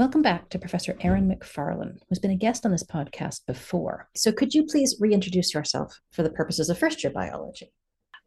Welcome 0.00 0.22
back 0.22 0.48
to 0.48 0.58
Professor 0.58 0.94
Eryn 0.94 1.30
McFarlane, 1.30 1.98
who's 2.08 2.18
been 2.18 2.30
a 2.30 2.34
guest 2.34 2.64
on 2.64 2.72
this 2.72 2.82
podcast 2.82 3.44
before. 3.46 4.08
So, 4.16 4.32
could 4.32 4.54
you 4.54 4.64
please 4.64 4.96
reintroduce 4.98 5.52
yourself 5.52 6.00
for 6.10 6.22
the 6.22 6.30
purposes 6.30 6.70
of 6.70 6.78
first 6.78 7.04
year 7.04 7.12
biology? 7.12 7.70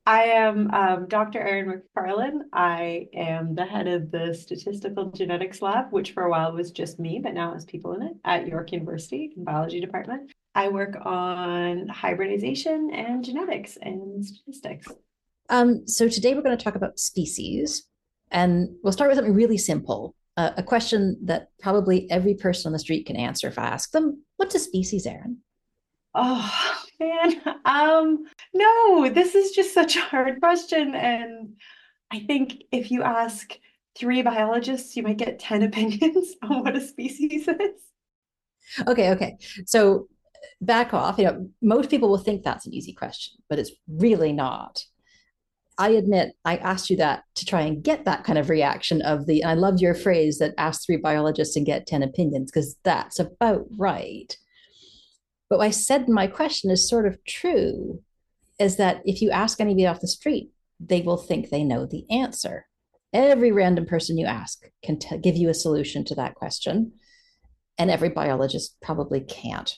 I 0.06 0.26
am 0.26 0.70
um, 0.70 1.08
Dr. 1.08 1.40
Eryn 1.40 1.82
McFarlane. 1.98 2.42
I 2.54 3.08
am 3.16 3.56
the 3.56 3.66
head 3.66 3.88
of 3.88 4.12
the 4.12 4.36
Statistical 4.36 5.10
Genetics 5.10 5.64
Lab, 5.64 5.86
which 5.90 6.12
for 6.12 6.26
a 6.26 6.30
while 6.30 6.54
was 6.54 6.70
just 6.70 7.00
me, 7.00 7.20
but 7.24 7.34
now 7.34 7.56
has 7.56 7.66
people 7.66 7.94
in 7.94 8.04
it 8.04 8.14
at 8.24 8.48
York 8.48 8.72
University 8.72 9.34
in 9.36 9.44
biology 9.44 9.82
department. 9.82 10.32
I 10.54 10.68
work 10.68 10.96
on 11.04 11.88
hybridization 11.88 12.92
and 12.94 13.26
genetics 13.26 13.80
and 13.82 14.24
statistics. 14.24 14.90
Um, 15.50 15.88
so 15.88 16.08
today 16.08 16.36
we're 16.36 16.44
going 16.44 16.56
to 16.56 16.64
talk 16.64 16.76
about 16.76 17.00
species, 17.00 17.88
and 18.30 18.76
we'll 18.84 18.94
start 18.94 19.10
with 19.10 19.18
something 19.18 19.34
really 19.34 19.58
simple 19.58 20.14
a 20.38 20.64
question 20.64 21.18
that 21.24 21.50
probably 21.60 22.10
every 22.10 22.34
person 22.34 22.70
on 22.70 22.74
the 22.74 22.80
street 22.80 23.06
can 23.06 23.16
answer 23.16 23.48
if 23.48 23.60
I 23.60 23.66
ask 23.66 23.92
them, 23.92 24.24
what's 24.38 24.56
a 24.56 24.60
species, 24.60 25.06
Eryn? 25.06 25.38
Oh 26.16 26.76
man, 27.00 27.42
um, 27.66 28.26
no, 28.54 29.10
this 29.10 29.36
is 29.36 29.52
just 29.52 29.74
such 29.74 29.96
a 29.96 30.02
hard 30.02 30.40
question. 30.40 30.96
And 30.96 31.56
I 32.12 32.20
think 32.20 32.64
if 32.72 32.92
you 32.92 33.04
ask 33.04 33.58
three 33.96 34.22
biologists, 34.22 34.96
you 34.96 35.04
might 35.04 35.18
get 35.18 35.40
10 35.40 35.64
opinions 35.70 36.36
on 36.44 36.64
what 36.64 36.76
a 36.76 36.82
species 36.82 37.48
is. 37.48 38.88
Okay, 38.88 39.12
okay. 39.12 39.38
So 39.66 40.08
back 40.62 40.94
off. 40.94 41.18
You 41.18 41.26
know, 41.26 41.50
most 41.62 41.90
people 41.90 42.10
will 42.10 42.18
think 42.18 42.44
that's 42.44 42.66
an 42.66 42.74
easy 42.74 42.94
question, 42.94 43.36
but 43.50 43.60
it's 43.60 43.72
really 43.88 44.32
not. 44.32 44.84
I 45.78 45.90
admit 45.92 46.36
I 46.46 46.58
asked 46.58 46.90
you 46.90 46.98
that 46.98 47.24
to 47.36 47.46
try 47.46 47.62
and 47.62 47.84
get 47.84 48.06
that 48.06 48.24
kind 48.24 48.38
of 48.38 48.50
reaction 48.50 49.02
of 49.02 49.26
the, 49.26 49.44
I 49.44 49.56
love 49.56 49.80
your 49.80 49.96
phrase 49.96 50.38
that 50.38 50.54
ask 50.58 50.86
three 50.86 50.98
biologists 50.98 51.56
and 51.56 51.66
get 51.66 51.88
10 51.88 52.04
opinions, 52.04 52.52
because 52.52 52.76
that's 52.84 53.20
about 53.20 53.66
right. 53.78 54.38
But 55.50 55.60
what 55.60 55.66
I 55.66 55.72
said 55.72 56.08
my 56.08 56.28
question 56.28 56.70
is 56.70 56.88
sort 56.88 57.08
of 57.08 57.24
true, 57.26 58.02
is 58.60 58.78
that 58.78 59.02
if 59.06 59.22
you 59.22 59.32
ask 59.32 59.60
anybody 59.60 59.88
off 59.88 60.02
the 60.02 60.08
street, 60.08 60.52
they 60.80 61.02
will 61.02 61.18
think 61.18 61.50
they 61.50 61.64
know 61.64 61.86
the 61.86 62.06
answer. 62.10 62.68
Every 63.12 63.52
random 63.52 63.86
person 63.86 64.18
you 64.18 64.26
ask 64.26 64.64
can 64.84 65.00
t- 65.00 65.18
give 65.18 65.36
you 65.36 65.50
a 65.50 65.54
solution 65.54 66.04
to 66.06 66.16
that 66.16 66.36
question, 66.36 66.94
and 67.78 67.90
every 67.90 68.10
biologist 68.10 68.76
probably 68.82 69.22
can't. 69.22 69.76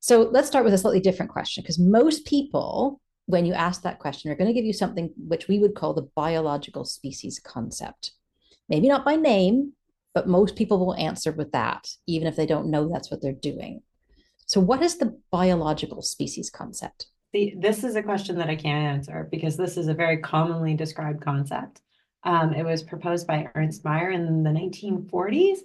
So 0.00 0.22
let's 0.22 0.48
start 0.48 0.64
with 0.64 0.74
a 0.74 0.78
slightly 0.78 1.00
different 1.00 1.30
question 1.30 1.62
because 1.62 1.78
most 1.78 2.26
people 2.26 3.00
when 3.26 3.46
you 3.46 3.52
ask 3.52 3.82
that 3.82 3.98
question, 3.98 4.30
are 4.30 4.34
going 4.34 4.48
to 4.48 4.54
give 4.54 4.64
you 4.64 4.72
something 4.72 5.12
which 5.16 5.48
we 5.48 5.58
would 5.58 5.74
call 5.74 5.94
the 5.94 6.08
biological 6.14 6.84
species 6.84 7.40
concept. 7.42 8.12
Maybe 8.68 8.88
not 8.88 9.04
by 9.04 9.16
name, 9.16 9.72
but 10.14 10.28
most 10.28 10.56
people 10.56 10.78
will 10.78 10.94
answer 10.94 11.32
with 11.32 11.52
that, 11.52 11.88
even 12.06 12.28
if 12.28 12.36
they 12.36 12.46
don't 12.46 12.70
know 12.70 12.88
that's 12.88 13.10
what 13.10 13.22
they're 13.22 13.32
doing. 13.32 13.82
So, 14.46 14.60
what 14.60 14.82
is 14.82 14.98
the 14.98 15.18
biological 15.30 16.02
species 16.02 16.50
concept? 16.50 17.06
See, 17.34 17.54
this 17.58 17.82
is 17.82 17.96
a 17.96 18.02
question 18.02 18.36
that 18.38 18.50
I 18.50 18.56
can't 18.56 18.86
answer 18.86 19.28
because 19.30 19.56
this 19.56 19.78
is 19.78 19.88
a 19.88 19.94
very 19.94 20.18
commonly 20.18 20.74
described 20.74 21.22
concept. 21.22 21.80
Um, 22.24 22.52
it 22.52 22.64
was 22.64 22.82
proposed 22.82 23.26
by 23.26 23.48
Ernst 23.54 23.84
Mayr 23.84 24.10
in 24.12 24.42
the 24.42 24.50
1940s 24.50 25.60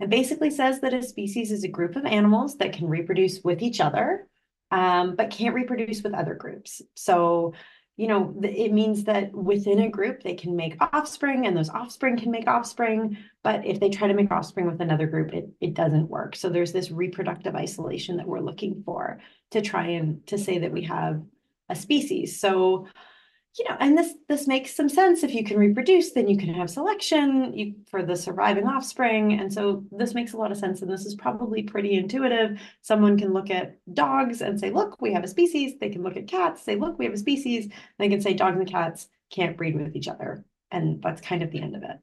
and 0.00 0.10
basically 0.10 0.50
says 0.50 0.80
that 0.80 0.94
a 0.94 1.02
species 1.02 1.52
is 1.52 1.62
a 1.62 1.68
group 1.68 1.94
of 1.94 2.06
animals 2.06 2.56
that 2.56 2.72
can 2.72 2.88
reproduce 2.88 3.42
with 3.44 3.62
each 3.62 3.80
other 3.80 4.26
um, 4.70 5.16
but 5.16 5.30
can't 5.30 5.54
reproduce 5.54 6.02
with 6.02 6.14
other 6.14 6.34
groups. 6.34 6.82
So, 6.94 7.54
you 7.96 8.08
know, 8.08 8.34
it 8.42 8.72
means 8.72 9.04
that 9.04 9.32
within 9.32 9.80
a 9.80 9.88
group, 9.90 10.22
they 10.22 10.34
can 10.34 10.56
make 10.56 10.76
offspring 10.80 11.46
and 11.46 11.56
those 11.56 11.68
offspring 11.68 12.16
can 12.16 12.30
make 12.30 12.48
offspring. 12.48 13.18
But 13.42 13.66
if 13.66 13.78
they 13.78 13.90
try 13.90 14.08
to 14.08 14.14
make 14.14 14.30
offspring 14.30 14.66
with 14.66 14.80
another 14.80 15.06
group, 15.06 15.34
it, 15.34 15.50
it 15.60 15.74
doesn't 15.74 16.08
work. 16.08 16.34
So 16.34 16.48
there's 16.48 16.72
this 16.72 16.90
reproductive 16.90 17.54
isolation 17.54 18.16
that 18.16 18.26
we're 18.26 18.40
looking 18.40 18.82
for 18.84 19.20
to 19.50 19.60
try 19.60 19.88
and 19.88 20.26
to 20.28 20.38
say 20.38 20.58
that 20.58 20.72
we 20.72 20.82
have 20.84 21.22
a 21.68 21.76
species. 21.76 22.40
So, 22.40 22.86
you 23.58 23.68
know, 23.68 23.76
and 23.80 23.98
this 23.98 24.14
this 24.28 24.46
makes 24.46 24.74
some 24.74 24.88
sense. 24.88 25.24
If 25.24 25.34
you 25.34 25.44
can 25.44 25.58
reproduce, 25.58 26.12
then 26.12 26.28
you 26.28 26.38
can 26.38 26.54
have 26.54 26.70
selection 26.70 27.52
you, 27.52 27.74
for 27.90 28.02
the 28.02 28.14
surviving 28.14 28.66
offspring. 28.66 29.40
And 29.40 29.52
so 29.52 29.84
this 29.90 30.14
makes 30.14 30.32
a 30.32 30.36
lot 30.36 30.52
of 30.52 30.58
sense. 30.58 30.82
And 30.82 30.90
this 30.90 31.04
is 31.04 31.16
probably 31.16 31.64
pretty 31.64 31.94
intuitive. 31.94 32.60
Someone 32.82 33.18
can 33.18 33.32
look 33.32 33.50
at 33.50 33.76
dogs 33.92 34.40
and 34.40 34.58
say, 34.58 34.70
look, 34.70 35.00
we 35.00 35.12
have 35.12 35.24
a 35.24 35.28
species. 35.28 35.74
They 35.80 35.88
can 35.88 36.02
look 36.02 36.16
at 36.16 36.28
cats, 36.28 36.62
say, 36.62 36.76
look, 36.76 36.98
we 36.98 37.06
have 37.06 37.14
a 37.14 37.18
species. 37.18 37.64
And 37.64 37.72
They 37.98 38.08
can 38.08 38.20
say 38.20 38.34
dogs 38.34 38.56
and 38.56 38.70
cats 38.70 39.08
can't 39.30 39.56
breed 39.56 39.76
with 39.76 39.96
each 39.96 40.08
other. 40.08 40.44
And 40.70 41.02
that's 41.02 41.20
kind 41.20 41.42
of 41.42 41.50
the 41.50 41.60
end 41.60 41.74
of 41.74 41.82
it. 41.82 41.98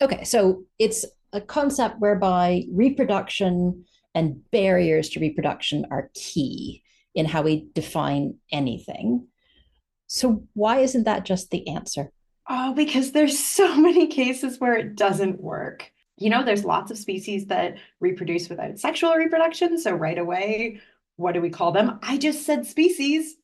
Okay. 0.00 0.24
So 0.24 0.64
it's 0.78 1.04
a 1.32 1.40
concept 1.42 1.96
whereby 1.98 2.64
reproduction 2.70 3.84
and 4.14 4.40
barriers 4.50 5.10
to 5.10 5.20
reproduction 5.20 5.86
are 5.90 6.10
key 6.14 6.82
in 7.14 7.26
how 7.26 7.42
we 7.42 7.68
define 7.74 8.36
anything. 8.50 9.26
So 10.06 10.44
why 10.54 10.80
isn't 10.80 11.04
that 11.04 11.24
just 11.24 11.50
the 11.50 11.68
answer? 11.68 12.10
Oh, 12.48 12.74
because 12.74 13.12
there's 13.12 13.38
so 13.38 13.76
many 13.80 14.06
cases 14.06 14.58
where 14.58 14.76
it 14.76 14.96
doesn't 14.96 15.40
work. 15.40 15.90
You 16.16 16.30
know, 16.30 16.44
there's 16.44 16.64
lots 16.64 16.90
of 16.90 16.98
species 16.98 17.46
that 17.46 17.76
reproduce 18.00 18.48
without 18.48 18.78
sexual 18.78 19.14
reproduction. 19.14 19.78
So 19.78 19.92
right 19.92 20.18
away, 20.18 20.80
what 21.16 21.32
do 21.32 21.40
we 21.40 21.50
call 21.50 21.72
them? 21.72 21.98
I 22.02 22.16
just 22.16 22.46
said 22.46 22.66
species, 22.66 23.36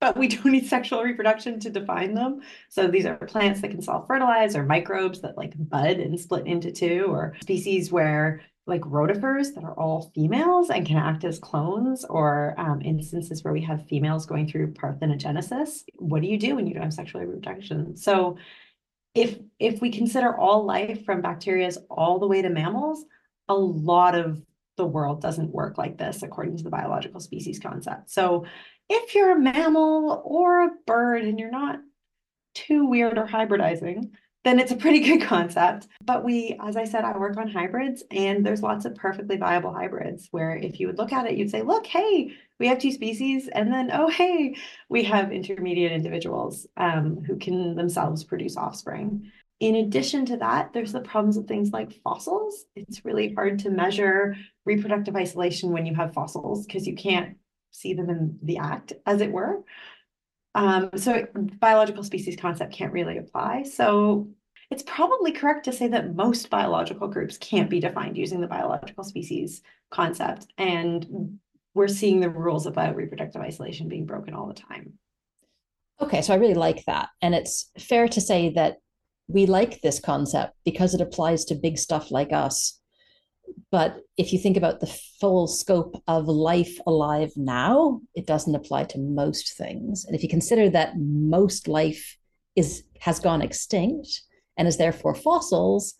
but 0.00 0.16
we 0.16 0.28
don't 0.28 0.46
need 0.46 0.66
sexual 0.66 1.02
reproduction 1.02 1.60
to 1.60 1.70
define 1.70 2.14
them. 2.14 2.40
So 2.70 2.86
these 2.86 3.06
are 3.06 3.16
plants 3.16 3.60
that 3.60 3.70
can 3.70 3.82
self-fertilize 3.82 4.56
or 4.56 4.64
microbes 4.64 5.20
that 5.20 5.36
like 5.36 5.52
bud 5.56 5.98
and 5.98 6.18
split 6.18 6.46
into 6.46 6.72
two 6.72 7.06
or 7.08 7.34
species 7.42 7.92
where 7.92 8.40
like 8.66 8.80
rotifers 8.82 9.54
that 9.54 9.64
are 9.64 9.74
all 9.74 10.10
females 10.14 10.70
and 10.70 10.86
can 10.86 10.96
act 10.96 11.24
as 11.24 11.38
clones 11.38 12.04
or 12.06 12.54
um, 12.56 12.80
instances 12.80 13.44
where 13.44 13.52
we 13.52 13.60
have 13.60 13.86
females 13.86 14.24
going 14.24 14.48
through 14.48 14.72
parthenogenesis 14.72 15.84
what 15.96 16.22
do 16.22 16.28
you 16.28 16.38
do 16.38 16.56
when 16.56 16.66
you 16.66 16.74
don't 16.74 16.84
have 16.84 16.92
sexual 16.94 17.20
reproduction? 17.20 17.96
So 17.96 18.38
if 19.14 19.38
if 19.58 19.80
we 19.80 19.90
consider 19.90 20.36
all 20.36 20.64
life 20.64 21.04
from 21.04 21.20
bacteria 21.20 21.70
all 21.90 22.18
the 22.18 22.26
way 22.26 22.42
to 22.42 22.48
mammals 22.48 23.04
a 23.48 23.54
lot 23.54 24.14
of 24.14 24.42
the 24.76 24.86
world 24.86 25.20
doesn't 25.20 25.52
work 25.52 25.78
like 25.78 25.98
this 25.98 26.22
according 26.22 26.56
to 26.56 26.64
the 26.64 26.70
biological 26.70 27.20
species 27.20 27.58
concept. 27.58 28.10
So 28.10 28.44
if 28.88 29.14
you're 29.14 29.32
a 29.32 29.38
mammal 29.38 30.22
or 30.24 30.64
a 30.64 30.70
bird 30.86 31.22
and 31.22 31.38
you're 31.38 31.50
not 31.50 31.80
too 32.54 32.86
weird 32.86 33.18
or 33.18 33.26
hybridizing 33.26 34.10
then 34.44 34.60
it's 34.60 34.70
a 34.70 34.76
pretty 34.76 35.00
good 35.18 35.22
concept. 35.22 35.88
But 36.04 36.24
we, 36.24 36.58
as 36.62 36.76
I 36.76 36.84
said, 36.84 37.04
I 37.04 37.16
work 37.18 37.36
on 37.36 37.48
hybrids 37.48 38.04
and 38.10 38.44
there's 38.44 38.62
lots 38.62 38.84
of 38.84 38.94
perfectly 38.94 39.36
viable 39.36 39.72
hybrids 39.72 40.28
where 40.30 40.56
if 40.56 40.78
you 40.78 40.86
would 40.86 40.98
look 40.98 41.12
at 41.12 41.26
it, 41.26 41.36
you'd 41.36 41.50
say, 41.50 41.62
look, 41.62 41.86
hey, 41.86 42.32
we 42.60 42.68
have 42.68 42.78
two 42.78 42.92
species. 42.92 43.48
And 43.48 43.72
then, 43.72 43.90
oh, 43.92 44.08
hey, 44.08 44.56
we 44.88 45.04
have 45.04 45.32
intermediate 45.32 45.92
individuals 45.92 46.66
um, 46.76 47.22
who 47.26 47.36
can 47.36 47.74
themselves 47.74 48.22
produce 48.22 48.56
offspring. 48.56 49.32
In 49.60 49.76
addition 49.76 50.26
to 50.26 50.36
that, 50.38 50.72
there's 50.72 50.92
the 50.92 51.00
problems 51.00 51.36
of 51.36 51.46
things 51.46 51.70
like 51.70 52.00
fossils. 52.02 52.64
It's 52.76 53.04
really 53.04 53.32
hard 53.32 53.60
to 53.60 53.70
measure 53.70 54.36
reproductive 54.64 55.16
isolation 55.16 55.70
when 55.70 55.86
you 55.86 55.94
have 55.94 56.12
fossils 56.12 56.66
because 56.66 56.86
you 56.86 56.94
can't 56.94 57.36
see 57.70 57.94
them 57.94 58.10
in 58.10 58.38
the 58.42 58.58
act, 58.58 58.92
as 59.06 59.20
it 59.20 59.32
were. 59.32 59.62
Um, 60.54 60.90
so 60.96 61.26
biological 61.34 62.04
species 62.04 62.36
concept 62.36 62.72
can't 62.72 62.92
really 62.92 63.18
apply. 63.18 63.64
So 63.64 64.28
it's 64.70 64.82
probably 64.84 65.32
correct 65.32 65.64
to 65.64 65.72
say 65.72 65.88
that 65.88 66.14
most 66.14 66.50
biological 66.50 67.08
groups 67.08 67.36
can't 67.38 67.70
be 67.70 67.80
defined 67.80 68.16
using 68.16 68.40
the 68.40 68.46
biological 68.46 69.04
species 69.04 69.62
concept. 69.90 70.46
And 70.58 71.38
we're 71.74 71.88
seeing 71.88 72.20
the 72.20 72.30
rules 72.30 72.66
about 72.66 72.96
reproductive 72.96 73.42
isolation 73.42 73.88
being 73.88 74.06
broken 74.06 74.34
all 74.34 74.46
the 74.46 74.54
time. 74.54 74.94
Okay, 76.00 76.22
so 76.22 76.32
I 76.32 76.38
really 76.38 76.54
like 76.54 76.84
that. 76.86 77.08
And 77.20 77.34
it's 77.34 77.70
fair 77.78 78.08
to 78.08 78.20
say 78.20 78.50
that 78.50 78.78
we 79.28 79.46
like 79.46 79.80
this 79.80 80.00
concept 80.00 80.54
because 80.64 80.94
it 80.94 81.00
applies 81.00 81.44
to 81.46 81.54
big 81.54 81.78
stuff 81.78 82.10
like 82.10 82.32
us 82.32 82.80
but 83.70 84.02
if 84.16 84.32
you 84.32 84.38
think 84.38 84.56
about 84.56 84.80
the 84.80 84.98
full 85.20 85.46
scope 85.46 86.02
of 86.06 86.28
life 86.28 86.78
alive 86.86 87.32
now, 87.36 88.00
it 88.14 88.26
doesn't 88.26 88.54
apply 88.54 88.84
to 88.84 88.98
most 88.98 89.56
things. 89.56 90.04
And 90.04 90.14
if 90.14 90.22
you 90.22 90.28
consider 90.28 90.70
that 90.70 90.94
most 90.96 91.66
life 91.68 92.16
is 92.56 92.84
has 93.00 93.18
gone 93.18 93.42
extinct 93.42 94.22
and 94.56 94.68
is 94.68 94.76
therefore 94.76 95.14
fossils, 95.14 95.94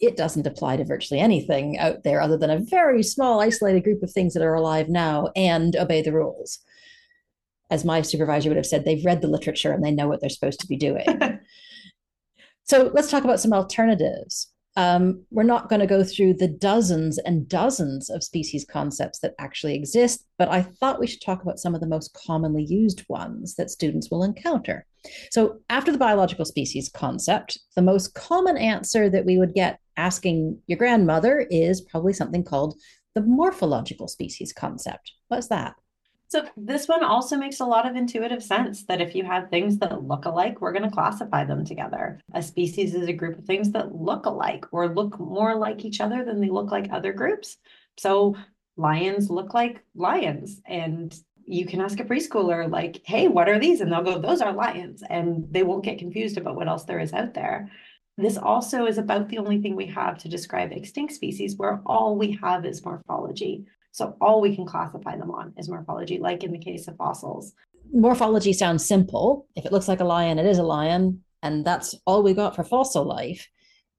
it 0.00 0.16
doesn't 0.16 0.46
apply 0.46 0.76
to 0.76 0.84
virtually 0.84 1.20
anything 1.20 1.78
out 1.78 2.02
there 2.02 2.20
other 2.20 2.36
than 2.36 2.50
a 2.50 2.58
very 2.58 3.02
small 3.02 3.40
isolated 3.40 3.84
group 3.84 4.02
of 4.02 4.10
things 4.10 4.34
that 4.34 4.42
are 4.42 4.54
alive 4.54 4.88
now 4.88 5.28
and 5.36 5.76
obey 5.76 6.02
the 6.02 6.12
rules. 6.12 6.58
As 7.70 7.84
my 7.84 8.02
supervisor 8.02 8.50
would 8.50 8.56
have 8.56 8.66
said, 8.66 8.84
they've 8.84 9.04
read 9.04 9.22
the 9.22 9.28
literature 9.28 9.72
and 9.72 9.84
they 9.84 9.90
know 9.90 10.08
what 10.08 10.20
they're 10.20 10.28
supposed 10.28 10.60
to 10.60 10.66
be 10.66 10.76
doing. 10.76 11.06
so 12.64 12.90
let's 12.92 13.10
talk 13.10 13.24
about 13.24 13.40
some 13.40 13.52
alternatives 13.52 14.50
Um, 14.76 15.24
we're 15.30 15.42
not 15.42 15.70
going 15.70 15.80
to 15.80 15.86
go 15.86 16.04
through 16.04 16.34
the 16.34 16.48
dozens 16.48 17.18
and 17.18 17.48
dozens 17.48 18.10
of 18.10 18.22
species 18.22 18.64
concepts 18.68 19.20
that 19.20 19.34
actually 19.38 19.74
exist, 19.74 20.26
but 20.38 20.48
I 20.48 20.62
thought 20.62 21.00
we 21.00 21.06
should 21.06 21.22
talk 21.22 21.42
about 21.42 21.58
some 21.58 21.74
of 21.74 21.80
the 21.80 21.86
most 21.86 22.16
commonly 22.26 22.64
used 22.64 23.02
ones 23.08 23.54
that 23.54 23.70
students 23.70 24.10
will 24.10 24.22
encounter. 24.22 24.86
So, 25.30 25.60
after 25.70 25.92
the 25.92 25.98
biological 25.98 26.44
species 26.44 26.90
concept, 26.90 27.58
the 27.74 27.82
most 27.82 28.14
common 28.14 28.56
answer 28.56 29.08
that 29.08 29.24
we 29.24 29.38
would 29.38 29.54
get 29.54 29.78
asking 29.96 30.58
your 30.66 30.78
grandmother 30.78 31.46
is 31.50 31.80
probably 31.80 32.12
something 32.12 32.44
called 32.44 32.78
the 33.14 33.22
morphological 33.22 34.08
species 34.08 34.52
concept. 34.52 35.12
What's 35.28 35.46
that? 35.48 35.74
So 36.28 36.44
this 36.56 36.88
one 36.88 37.04
also 37.04 37.36
makes 37.36 37.60
a 37.60 37.64
lot 37.64 37.88
of 37.88 37.94
intuitive 37.94 38.42
sense 38.42 38.84
that 38.86 39.00
if 39.00 39.14
you 39.14 39.24
have 39.24 39.48
things 39.48 39.78
that 39.78 40.02
look 40.02 40.24
alike, 40.24 40.60
we're 40.60 40.72
going 40.72 40.88
to 40.88 40.90
classify 40.90 41.44
them 41.44 41.64
together. 41.64 42.20
A 42.34 42.42
species 42.42 42.94
is 42.94 43.06
a 43.06 43.12
group 43.12 43.38
of 43.38 43.44
things 43.44 43.70
that 43.70 43.94
look 43.94 44.26
alike 44.26 44.64
or 44.72 44.88
look 44.88 45.20
more 45.20 45.54
like 45.54 45.84
each 45.84 46.00
other 46.00 46.24
than 46.24 46.40
they 46.40 46.50
look 46.50 46.72
like 46.72 46.90
other 46.90 47.12
groups. 47.12 47.58
So 47.96 48.36
lions 48.76 49.30
look 49.30 49.54
like 49.54 49.84
lions 49.94 50.60
and 50.66 51.16
you 51.46 51.64
can 51.64 51.80
ask 51.80 52.00
a 52.00 52.04
preschooler 52.04 52.68
like, 52.68 53.02
"Hey, 53.06 53.28
what 53.28 53.48
are 53.48 53.60
these?" 53.60 53.80
and 53.80 53.90
they'll 53.92 54.02
go, 54.02 54.18
"Those 54.18 54.40
are 54.40 54.52
lions." 54.52 55.04
And 55.08 55.46
they 55.52 55.62
won't 55.62 55.84
get 55.84 55.98
confused 55.98 56.36
about 56.36 56.56
what 56.56 56.66
else 56.66 56.84
there 56.84 56.98
is 56.98 57.12
out 57.12 57.34
there. 57.34 57.70
This 58.18 58.36
also 58.36 58.86
is 58.86 58.98
about 58.98 59.28
the 59.28 59.38
only 59.38 59.60
thing 59.60 59.76
we 59.76 59.86
have 59.86 60.18
to 60.18 60.28
describe 60.28 60.72
extinct 60.72 61.12
species 61.12 61.56
where 61.56 61.80
all 61.86 62.16
we 62.16 62.32
have 62.42 62.64
is 62.64 62.84
morphology. 62.84 63.66
So 63.96 64.14
all 64.20 64.42
we 64.42 64.54
can 64.54 64.66
classify 64.66 65.16
them 65.16 65.30
on 65.30 65.54
is 65.56 65.70
morphology, 65.70 66.18
like 66.18 66.44
in 66.44 66.52
the 66.52 66.58
case 66.58 66.86
of 66.86 66.98
fossils. 66.98 67.54
Morphology 67.94 68.52
sounds 68.52 68.84
simple. 68.84 69.46
If 69.56 69.64
it 69.64 69.72
looks 69.72 69.88
like 69.88 70.00
a 70.00 70.04
lion, 70.04 70.38
it 70.38 70.44
is 70.44 70.58
a 70.58 70.62
lion, 70.62 71.24
and 71.42 71.64
that's 71.64 71.94
all 72.04 72.22
we 72.22 72.34
got 72.34 72.54
for 72.54 72.62
fossil 72.62 73.06
life. 73.06 73.48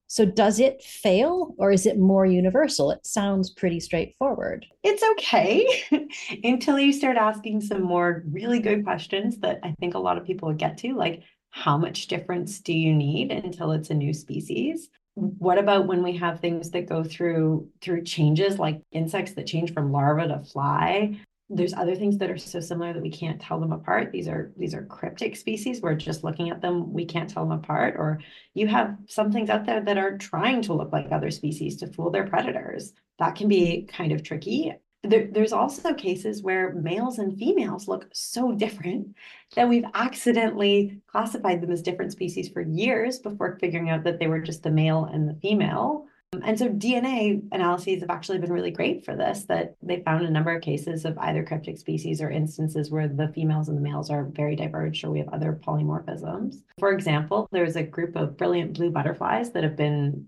So 0.06 0.24
does 0.24 0.60
it 0.60 0.84
fail 0.84 1.52
or 1.58 1.72
is 1.72 1.84
it 1.84 1.98
more 1.98 2.24
universal? 2.24 2.92
It 2.92 3.04
sounds 3.04 3.50
pretty 3.50 3.80
straightforward. 3.80 4.66
It's 4.84 5.02
okay 5.02 5.66
until 6.44 6.78
you 6.78 6.92
start 6.92 7.16
asking 7.16 7.62
some 7.62 7.82
more 7.82 8.22
really 8.30 8.60
good 8.60 8.84
questions 8.84 9.38
that 9.38 9.58
I 9.64 9.74
think 9.80 9.94
a 9.94 9.98
lot 9.98 10.16
of 10.16 10.24
people 10.24 10.46
would 10.46 10.58
get 10.58 10.78
to, 10.78 10.94
like 10.94 11.24
how 11.50 11.76
much 11.76 12.06
difference 12.06 12.60
do 12.60 12.72
you 12.72 12.94
need 12.94 13.32
until 13.32 13.72
it's 13.72 13.90
a 13.90 13.94
new 13.94 14.14
species? 14.14 14.90
What 15.18 15.58
about 15.58 15.86
when 15.86 16.02
we 16.02 16.16
have 16.16 16.40
things 16.40 16.70
that 16.70 16.88
go 16.88 17.02
through 17.02 17.68
through 17.80 18.04
changes 18.04 18.58
like 18.58 18.82
insects 18.92 19.32
that 19.32 19.46
change 19.46 19.72
from 19.72 19.92
larva 19.92 20.28
to 20.28 20.40
fly? 20.44 21.18
There's 21.50 21.72
other 21.72 21.94
things 21.94 22.18
that 22.18 22.30
are 22.30 22.36
so 22.36 22.60
similar 22.60 22.92
that 22.92 23.02
we 23.02 23.10
can't 23.10 23.40
tell 23.40 23.58
them 23.58 23.72
apart. 23.72 24.12
These 24.12 24.28
are 24.28 24.52
these 24.56 24.74
are 24.74 24.84
cryptic 24.84 25.36
species. 25.36 25.80
We're 25.80 25.94
just 25.94 26.22
looking 26.22 26.50
at 26.50 26.60
them. 26.60 26.92
We 26.92 27.04
can't 27.04 27.28
tell 27.28 27.46
them 27.46 27.58
apart. 27.58 27.94
Or 27.96 28.20
you 28.54 28.66
have 28.68 28.96
some 29.06 29.32
things 29.32 29.50
out 29.50 29.64
there 29.66 29.82
that 29.82 29.98
are 29.98 30.18
trying 30.18 30.62
to 30.62 30.74
look 30.74 30.92
like 30.92 31.10
other 31.10 31.30
species 31.30 31.76
to 31.78 31.92
fool 31.92 32.10
their 32.10 32.26
predators. 32.26 32.92
That 33.18 33.34
can 33.34 33.48
be 33.48 33.88
kind 33.90 34.12
of 34.12 34.22
tricky 34.22 34.72
there, 35.04 35.28
there's 35.30 35.52
also 35.52 35.94
cases 35.94 36.42
where 36.42 36.72
males 36.74 37.18
and 37.18 37.38
females 37.38 37.86
look 37.86 38.08
so 38.12 38.52
different 38.52 39.14
that 39.54 39.68
we've 39.68 39.84
accidentally 39.94 41.00
classified 41.06 41.60
them 41.60 41.70
as 41.70 41.82
different 41.82 42.12
species 42.12 42.48
for 42.48 42.62
years 42.62 43.18
before 43.18 43.58
figuring 43.60 43.90
out 43.90 44.04
that 44.04 44.18
they 44.18 44.26
were 44.26 44.40
just 44.40 44.62
the 44.62 44.70
male 44.70 45.04
and 45.04 45.28
the 45.28 45.38
female. 45.40 46.06
And 46.42 46.58
so 46.58 46.68
DNA 46.68 47.42
analyses 47.52 48.00
have 48.00 48.10
actually 48.10 48.38
been 48.38 48.52
really 48.52 48.70
great 48.70 49.04
for 49.04 49.16
this, 49.16 49.44
that 49.44 49.76
they 49.82 50.02
found 50.02 50.26
a 50.26 50.30
number 50.30 50.54
of 50.54 50.60
cases 50.60 51.06
of 51.06 51.16
either 51.18 51.42
cryptic 51.42 51.78
species 51.78 52.20
or 52.20 52.30
instances 52.30 52.90
where 52.90 53.08
the 53.08 53.28
females 53.28 53.68
and 53.68 53.78
the 53.78 53.82
males 53.82 54.10
are 54.10 54.24
very 54.24 54.54
diverged 54.54 55.04
or 55.04 55.10
we 55.10 55.20
have 55.20 55.28
other 55.28 55.58
polymorphisms. 55.64 56.56
For 56.78 56.92
example, 56.92 57.48
there's 57.50 57.76
a 57.76 57.82
group 57.82 58.14
of 58.14 58.36
brilliant 58.36 58.74
blue 58.74 58.90
butterflies 58.90 59.52
that 59.52 59.62
have 59.62 59.76
been 59.76 60.26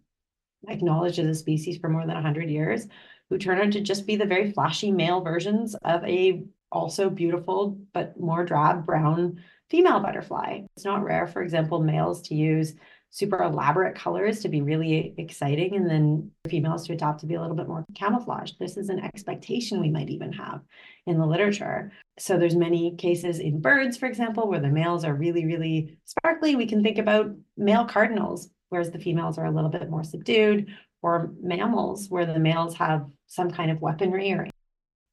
acknowledged 0.69 1.19
as 1.19 1.27
a 1.27 1.35
species 1.35 1.77
for 1.79 1.89
more 1.89 2.07
than 2.07 2.15
100 2.15 2.49
years 2.49 2.87
who 3.31 3.39
turn 3.39 3.61
out 3.61 3.73
to 3.73 3.81
just 3.81 4.07
be 4.07 4.17
the 4.17 4.27
very 4.27 4.53
flashy 4.53 4.93
male 4.93 5.23
versions 5.23 5.75
of 5.85 6.05
a 6.05 6.43
also 6.73 7.09
beautiful 7.09 7.79
but 7.95 8.19
more 8.21 8.45
drab 8.45 8.85
brown 8.85 9.43
female 9.71 10.01
butterfly. 10.01 10.61
It's 10.77 10.85
not 10.85 11.05
rare, 11.05 11.27
for 11.27 11.43
example, 11.43 11.81
males 11.81 12.23
to 12.23 12.35
use 12.35 12.75
super 13.11 13.43
elaborate 13.43 13.97
colors 13.97 14.41
to 14.41 14.49
be 14.49 14.63
really 14.63 15.15
exciting 15.19 15.75
and 15.75 15.91
then 15.91 16.31
females 16.49 16.87
to 16.87 16.93
adopt 16.93 17.21
to 17.21 17.27
be 17.27 17.35
a 17.35 17.41
little 17.41 17.57
bit 17.57 17.67
more 17.67 17.85
camouflaged. 17.95 18.59
This 18.59 18.77
is 18.77 18.89
an 18.89 19.01
expectation 19.01 19.81
we 19.81 19.91
might 19.91 20.11
even 20.11 20.33
have 20.33 20.61
in 21.07 21.19
the 21.19 21.27
literature. 21.27 21.93
So 22.19 22.39
there's 22.39 22.55
many 22.55 22.95
cases 22.97 23.41
in 23.41 23.61
birds, 23.61 23.97
for 23.97 24.07
example, 24.07 24.49
where 24.49 24.61
the 24.61 24.69
males 24.69 25.05
are 25.05 25.15
really, 25.15 25.45
really 25.45 25.99
sparkly. 26.05 26.55
We 26.55 26.67
can 26.67 26.83
think 26.83 26.99
about 26.99 27.35
male 27.57 27.85
cardinals, 27.85 28.49
whereas 28.69 28.93
the 28.93 29.01
females 29.01 29.39
are 29.39 29.47
a 29.47 29.51
little 29.51 29.71
bit 29.71 29.91
more 29.91 30.05
subdued, 30.05 30.73
or 31.03 31.33
mammals 31.41 32.09
where 32.09 32.27
the 32.27 32.39
males 32.39 32.75
have 32.77 33.07
some 33.27 33.51
kind 33.51 33.71
of 33.71 33.81
weaponry 33.81 34.33
or 34.33 34.47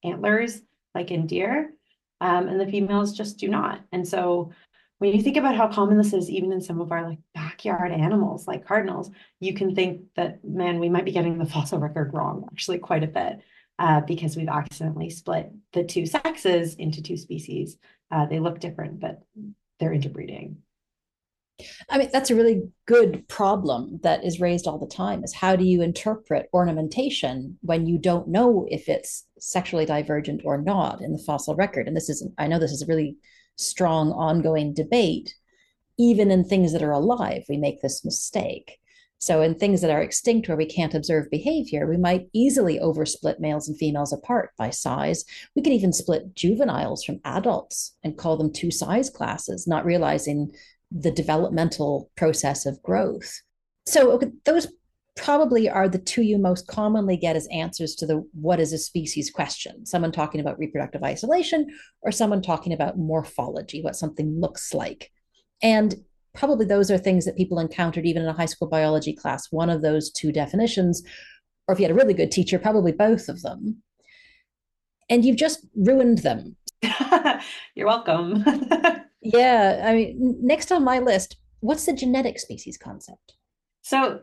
antlers, 0.03 0.61
like 0.93 1.11
in 1.11 1.27
deer, 1.27 1.73
um, 2.21 2.47
and 2.47 2.59
the 2.59 2.67
females 2.67 3.15
just 3.15 3.37
do 3.37 3.47
not. 3.47 3.81
And 3.91 4.07
so 4.07 4.51
when 4.99 5.15
you 5.15 5.21
think 5.21 5.37
about 5.37 5.55
how 5.55 5.67
common 5.67 5.97
this 5.97 6.13
is, 6.13 6.29
even 6.29 6.51
in 6.51 6.61
some 6.61 6.81
of 6.81 6.91
our 6.91 7.07
like 7.07 7.19
backyard 7.33 7.91
animals, 7.91 8.47
like 8.47 8.65
cardinals, 8.65 9.11
you 9.39 9.53
can 9.53 9.75
think 9.75 10.01
that, 10.15 10.43
man, 10.43 10.79
we 10.79 10.89
might 10.89 11.05
be 11.05 11.11
getting 11.11 11.37
the 11.37 11.45
fossil 11.45 11.79
record 11.79 12.13
wrong 12.13 12.47
actually 12.51 12.79
quite 12.79 13.03
a 13.03 13.07
bit 13.07 13.39
uh, 13.79 14.01
because 14.01 14.35
we've 14.35 14.49
accidentally 14.49 15.09
split 15.09 15.51
the 15.73 15.83
two 15.83 16.05
sexes 16.05 16.73
into 16.75 17.01
two 17.01 17.17
species. 17.17 17.77
Uh, 18.09 18.25
they 18.25 18.39
look 18.39 18.59
different, 18.59 18.99
but 18.99 19.21
they're 19.79 19.93
interbreeding. 19.93 20.57
I 21.89 21.97
mean, 21.97 22.09
that's 22.13 22.29
a 22.29 22.35
really 22.35 22.63
good 22.85 23.27
problem 23.27 23.99
that 24.03 24.23
is 24.23 24.39
raised 24.39 24.67
all 24.67 24.77
the 24.77 24.87
time 24.87 25.23
is 25.23 25.33
how 25.33 25.55
do 25.55 25.63
you 25.63 25.81
interpret 25.81 26.49
ornamentation 26.53 27.57
when 27.61 27.87
you 27.87 27.97
don't 27.97 28.27
know 28.27 28.67
if 28.69 28.87
it's 28.87 29.25
sexually 29.39 29.85
divergent 29.85 30.41
or 30.45 30.61
not 30.61 31.01
in 31.01 31.13
the 31.13 31.23
fossil 31.25 31.55
record? 31.55 31.87
And 31.87 31.97
this 31.97 32.09
is, 32.09 32.27
I 32.37 32.47
know 32.47 32.59
this 32.59 32.71
is 32.71 32.83
a 32.83 32.87
really 32.87 33.17
strong 33.55 34.11
ongoing 34.11 34.73
debate. 34.73 35.33
Even 35.97 36.29
in 36.29 36.43
things 36.43 36.73
that 36.73 36.83
are 36.83 36.91
alive, 36.91 37.43
we 37.49 37.57
make 37.57 37.81
this 37.81 38.05
mistake. 38.05 38.77
So, 39.19 39.41
in 39.41 39.55
things 39.55 39.81
that 39.81 39.89
are 39.89 40.01
extinct 40.01 40.47
where 40.47 40.57
we 40.57 40.67
can't 40.67 40.93
observe 40.93 41.31
behavior, 41.31 41.87
we 41.87 41.97
might 41.97 42.29
easily 42.33 42.79
oversplit 42.79 43.39
males 43.39 43.67
and 43.67 43.75
females 43.75 44.13
apart 44.13 44.51
by 44.59 44.69
size. 44.69 45.25
We 45.55 45.63
could 45.63 45.73
even 45.73 45.91
split 45.91 46.35
juveniles 46.35 47.03
from 47.03 47.19
adults 47.25 47.95
and 48.03 48.15
call 48.15 48.37
them 48.37 48.53
two 48.53 48.69
size 48.69 49.09
classes, 49.09 49.65
not 49.65 49.85
realizing 49.85 50.51
the 50.91 51.11
developmental 51.11 52.09
process 52.15 52.65
of 52.65 52.81
growth. 52.81 53.41
So 53.85 54.11
okay, 54.11 54.31
those 54.45 54.67
probably 55.17 55.67
are 55.67 55.89
the 55.89 55.97
two 55.97 56.21
you 56.21 56.37
most 56.37 56.67
commonly 56.67 57.17
get 57.17 57.35
as 57.35 57.47
answers 57.47 57.95
to 57.95 58.05
the 58.05 58.23
what 58.33 58.59
is 58.59 58.71
a 58.71 58.77
species 58.77 59.29
question. 59.29 59.85
Someone 59.85 60.11
talking 60.11 60.39
about 60.39 60.59
reproductive 60.59 61.03
isolation 61.03 61.67
or 62.01 62.11
someone 62.11 62.41
talking 62.41 62.71
about 62.71 62.97
morphology 62.97 63.81
what 63.81 63.95
something 63.95 64.39
looks 64.39 64.73
like. 64.73 65.11
And 65.61 65.95
probably 66.33 66.65
those 66.65 66.91
are 66.91 66.97
things 66.97 67.25
that 67.25 67.35
people 67.35 67.59
encountered 67.59 68.05
even 68.05 68.21
in 68.21 68.29
a 68.29 68.33
high 68.33 68.45
school 68.45 68.67
biology 68.67 69.13
class. 69.13 69.51
One 69.51 69.69
of 69.69 69.81
those 69.81 70.11
two 70.11 70.31
definitions 70.31 71.03
or 71.67 71.73
if 71.73 71.79
you 71.79 71.85
had 71.85 71.91
a 71.91 71.95
really 71.95 72.13
good 72.13 72.31
teacher 72.31 72.59
probably 72.59 72.91
both 72.91 73.27
of 73.27 73.41
them. 73.41 73.81
And 75.09 75.25
you've 75.25 75.37
just 75.37 75.65
ruined 75.75 76.19
them. 76.19 76.55
You're 77.75 77.87
welcome 77.87 78.43
Yeah, 79.21 79.83
I 79.85 79.93
mean, 79.93 80.37
next 80.41 80.71
on 80.71 80.83
my 80.83 80.99
list, 80.99 81.37
what's 81.59 81.85
the 81.85 81.93
genetic 81.93 82.39
species 82.39 82.77
concept? 82.77 83.33
So 83.81 84.21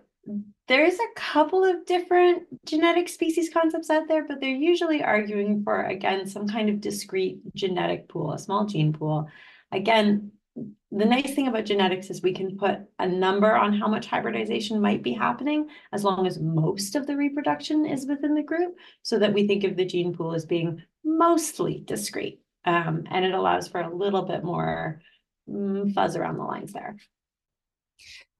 there's 0.68 0.94
a 0.94 1.14
couple 1.16 1.64
of 1.64 1.84
different 1.84 2.44
genetic 2.64 3.08
species 3.08 3.50
concepts 3.52 3.90
out 3.90 4.08
there, 4.08 4.26
but 4.26 4.40
they're 4.40 4.50
usually 4.50 5.02
arguing 5.02 5.62
for, 5.62 5.84
again, 5.84 6.26
some 6.26 6.48
kind 6.48 6.68
of 6.68 6.80
discrete 6.80 7.40
genetic 7.54 8.08
pool, 8.08 8.32
a 8.32 8.38
small 8.38 8.66
gene 8.66 8.92
pool. 8.92 9.28
Again, 9.72 10.30
the 10.56 11.04
nice 11.04 11.34
thing 11.34 11.48
about 11.48 11.64
genetics 11.64 12.08
is 12.08 12.22
we 12.22 12.32
can 12.32 12.56
put 12.56 12.78
a 13.00 13.08
number 13.08 13.56
on 13.56 13.72
how 13.72 13.88
much 13.88 14.06
hybridization 14.06 14.80
might 14.80 15.02
be 15.02 15.12
happening 15.12 15.68
as 15.92 16.04
long 16.04 16.26
as 16.26 16.38
most 16.38 16.94
of 16.94 17.06
the 17.06 17.16
reproduction 17.16 17.84
is 17.84 18.06
within 18.06 18.34
the 18.34 18.42
group 18.42 18.76
so 19.02 19.18
that 19.18 19.34
we 19.34 19.46
think 19.46 19.64
of 19.64 19.76
the 19.76 19.84
gene 19.84 20.14
pool 20.14 20.32
as 20.34 20.46
being 20.46 20.80
mostly 21.04 21.82
discrete. 21.84 22.40
Um, 22.64 23.04
and 23.10 23.24
it 23.24 23.34
allows 23.34 23.68
for 23.68 23.80
a 23.80 23.94
little 23.94 24.22
bit 24.22 24.42
more 24.42 25.00
mm, 25.48 25.92
fuzz 25.92 26.16
around 26.16 26.38
the 26.38 26.44
lines 26.44 26.72
there. 26.72 26.96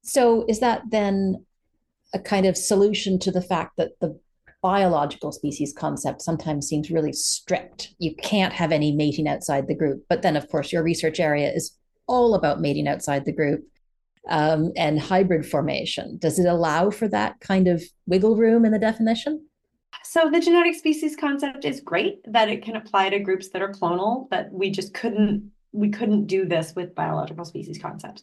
So 0.03 0.45
is 0.49 0.61
that 0.61 0.83
then 0.91 1.45
a 2.15 2.19
kind 2.19 2.47
of 2.47 2.57
solution 2.57 3.19
to 3.21 3.31
the 3.31 3.43
fact 3.43 3.77
that 3.77 3.99
the 4.01 4.19
biological 4.65 5.31
species 5.31 5.75
concept 5.77 6.23
sometimes 6.23 6.67
seems 6.67 6.91
really 6.91 7.13
strict. 7.13 7.95
You 7.99 8.15
can't 8.17 8.55
have 8.55 8.73
any 8.73 8.93
mating 8.93 9.29
outside 9.29 9.69
the 9.69 9.75
group. 9.75 10.03
But 10.09 10.23
then, 10.23 10.37
of 10.39 10.49
course, 10.49 10.73
your 10.73 10.83
research 10.83 11.21
area 11.21 11.53
is 11.53 11.77
all 12.07 12.35
about 12.35 12.63
mating 12.63 12.89
outside 12.89 13.27
the 13.27 13.33
group 13.33 13.63
um, 14.31 14.73
and 14.75 14.99
hybrid 14.99 15.45
formation. 15.45 16.17
Does 16.17 16.39
it 16.39 16.47
allow 16.47 16.91
for 16.91 17.09
that 17.09 17.41
kind 17.41 17.69
of 17.69 17.83
wiggle 18.07 18.37
room 18.37 18.65
in 18.65 18.73
the 18.73 18.79
definition? 18.79 19.47
So 20.15 20.31
the 20.31 20.39
genetic 20.39 20.77
species 20.77 21.17
concept 21.17 21.65
is 21.65 21.81
great 21.81 22.21
that 22.29 22.49
it 22.49 22.63
can 22.63 22.77
apply 22.77 23.11
to 23.11 23.19
groups 23.19 23.49
that 23.49 23.63
are 23.63 23.73
clonal, 23.73 24.31
but 24.31 24.49
we 24.53 24.71
just 24.71 24.95
couldn't 24.95 25.51
we 25.73 25.89
couldn't 25.89 26.29
do 26.29 26.45
this 26.45 26.73
with 26.77 26.95
biological 26.95 27.45
species 27.45 27.79
concepts. 27.79 28.23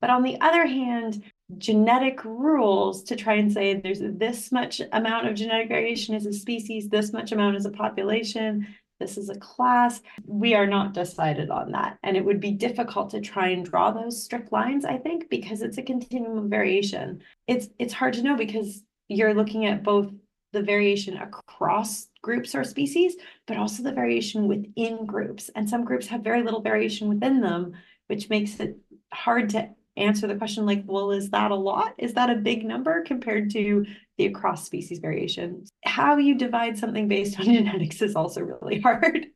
But 0.00 0.10
on 0.10 0.24
the 0.24 0.40
other 0.40 0.66
hand, 0.66 1.22
genetic 1.56 2.24
rules 2.24 3.04
to 3.04 3.14
try 3.14 3.34
and 3.34 3.52
say 3.52 3.74
there's 3.74 4.00
this 4.02 4.50
much 4.50 4.80
amount 4.90 5.28
of 5.28 5.36
genetic 5.36 5.68
variation 5.68 6.16
as 6.16 6.26
a 6.26 6.32
species, 6.32 6.88
this 6.88 7.12
much 7.12 7.30
amount 7.30 7.54
as 7.54 7.66
a 7.66 7.70
population, 7.70 8.66
this 8.98 9.16
is 9.16 9.28
a 9.28 9.38
class. 9.38 10.00
We 10.26 10.56
are 10.56 10.66
not 10.66 10.92
decided 10.92 11.50
on 11.50 11.70
that. 11.70 11.98
And 12.02 12.16
it 12.16 12.24
would 12.24 12.40
be 12.40 12.50
difficult 12.50 13.10
to 13.10 13.20
try 13.20 13.50
and 13.50 13.64
draw 13.64 13.92
those 13.92 14.24
strict 14.24 14.50
lines, 14.50 14.84
I 14.84 14.96
think, 14.96 15.30
because 15.30 15.62
it's 15.62 15.78
a 15.78 15.82
continuum 15.84 16.36
of 16.36 16.50
variation. 16.50 17.22
It's 17.46 17.68
it's 17.78 17.94
hard 17.94 18.14
to 18.14 18.22
know 18.22 18.34
because 18.34 18.82
you're 19.06 19.34
looking 19.34 19.66
at 19.66 19.84
both 19.84 20.10
the 20.52 20.62
variation 20.62 21.16
across 21.18 22.08
groups 22.22 22.54
or 22.54 22.64
species, 22.64 23.16
but 23.46 23.56
also 23.56 23.82
the 23.82 23.92
variation 23.92 24.48
within 24.48 25.06
groups. 25.06 25.50
And 25.54 25.68
some 25.68 25.84
groups 25.84 26.06
have 26.08 26.22
very 26.22 26.42
little 26.42 26.62
variation 26.62 27.08
within 27.08 27.40
them, 27.40 27.74
which 28.06 28.30
makes 28.30 28.58
it 28.60 28.78
hard 29.12 29.50
to 29.50 29.70
answer 29.96 30.26
the 30.26 30.36
question 30.36 30.64
like, 30.64 30.84
well, 30.86 31.10
is 31.10 31.30
that 31.30 31.50
a 31.50 31.56
lot? 31.56 31.94
Is 31.98 32.14
that 32.14 32.30
a 32.30 32.36
big 32.36 32.64
number 32.64 33.02
compared 33.02 33.50
to 33.52 33.84
the 34.16 34.26
across 34.26 34.64
species 34.64 35.00
variation? 35.00 35.64
How 35.84 36.16
you 36.16 36.36
divide 36.36 36.78
something 36.78 37.08
based 37.08 37.38
on 37.38 37.46
genetics 37.52 38.00
is 38.00 38.16
also 38.16 38.40
really 38.40 38.80
hard. 38.80 39.26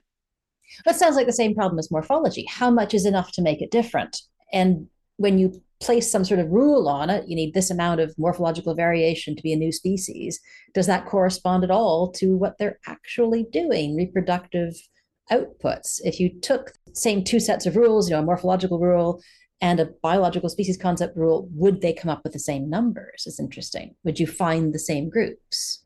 That 0.86 0.96
sounds 0.96 1.16
like 1.16 1.26
the 1.26 1.32
same 1.32 1.54
problem 1.54 1.78
as 1.78 1.90
morphology. 1.90 2.46
How 2.48 2.70
much 2.70 2.94
is 2.94 3.04
enough 3.04 3.32
to 3.32 3.42
make 3.42 3.60
it 3.60 3.70
different? 3.70 4.22
And 4.52 4.88
when 5.16 5.38
you 5.38 5.62
place 5.82 6.10
some 6.10 6.24
sort 6.24 6.40
of 6.40 6.50
rule 6.50 6.88
on 6.88 7.10
it, 7.10 7.28
you 7.28 7.36
need 7.36 7.52
this 7.52 7.70
amount 7.70 8.00
of 8.00 8.14
morphological 8.16 8.74
variation 8.74 9.36
to 9.36 9.42
be 9.42 9.52
a 9.52 9.56
new 9.56 9.72
species. 9.72 10.40
Does 10.74 10.86
that 10.86 11.06
correspond 11.06 11.64
at 11.64 11.70
all 11.70 12.10
to 12.12 12.36
what 12.36 12.56
they're 12.58 12.78
actually 12.86 13.44
doing, 13.52 13.96
reproductive 13.96 14.74
outputs? 15.30 16.00
If 16.04 16.20
you 16.20 16.40
took 16.40 16.72
the 16.86 16.94
same 16.94 17.24
two 17.24 17.40
sets 17.40 17.66
of 17.66 17.76
rules, 17.76 18.08
you 18.08 18.16
know, 18.16 18.22
a 18.22 18.24
morphological 18.24 18.78
rule 18.78 19.20
and 19.60 19.80
a 19.80 19.90
biological 20.02 20.48
species 20.48 20.76
concept 20.76 21.16
rule, 21.16 21.48
would 21.52 21.80
they 21.80 21.92
come 21.92 22.10
up 22.10 22.22
with 22.24 22.32
the 22.32 22.38
same 22.38 22.70
numbers? 22.70 23.24
It's 23.26 23.40
interesting. 23.40 23.94
Would 24.04 24.18
you 24.18 24.26
find 24.26 24.72
the 24.72 24.78
same 24.78 25.10
groups? 25.10 25.82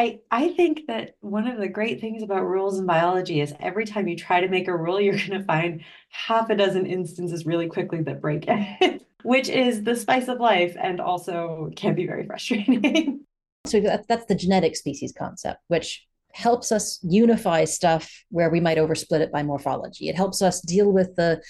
I, 0.00 0.20
I 0.30 0.50
think 0.50 0.82
that 0.86 1.16
one 1.20 1.48
of 1.48 1.58
the 1.58 1.68
great 1.68 2.00
things 2.00 2.22
about 2.22 2.46
rules 2.46 2.78
in 2.78 2.86
biology 2.86 3.40
is 3.40 3.52
every 3.58 3.84
time 3.84 4.06
you 4.06 4.16
try 4.16 4.40
to 4.40 4.48
make 4.48 4.68
a 4.68 4.76
rule, 4.76 5.00
you're 5.00 5.16
going 5.16 5.30
to 5.30 5.42
find 5.42 5.82
half 6.10 6.50
a 6.50 6.56
dozen 6.56 6.86
instances 6.86 7.44
really 7.44 7.66
quickly 7.66 8.02
that 8.02 8.20
break 8.20 8.44
it, 8.46 9.04
which 9.22 9.48
is 9.48 9.82
the 9.82 9.96
spice 9.96 10.28
of 10.28 10.40
life 10.40 10.76
and 10.80 11.00
also 11.00 11.70
can 11.76 11.94
be 11.94 12.06
very 12.06 12.26
frustrating. 12.26 13.24
so 13.66 13.80
that's 13.80 14.26
the 14.26 14.34
genetic 14.34 14.76
species 14.76 15.12
concept, 15.16 15.60
which 15.68 16.06
helps 16.32 16.70
us 16.70 17.00
unify 17.02 17.64
stuff 17.64 18.24
where 18.30 18.50
we 18.50 18.60
might 18.60 18.78
oversplit 18.78 19.20
it 19.20 19.32
by 19.32 19.42
morphology. 19.42 20.08
It 20.08 20.14
helps 20.14 20.42
us 20.42 20.60
deal 20.60 20.92
with 20.92 21.16
the 21.16 21.42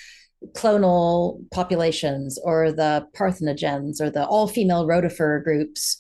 clonal 0.53 1.43
populations 1.51 2.39
or 2.45 2.73
the 2.73 3.07
parthenogens 3.15 4.01
or 4.01 4.09
the 4.09 4.25
all 4.25 4.47
female 4.47 4.87
rotifer 4.87 5.43
groups 5.43 5.99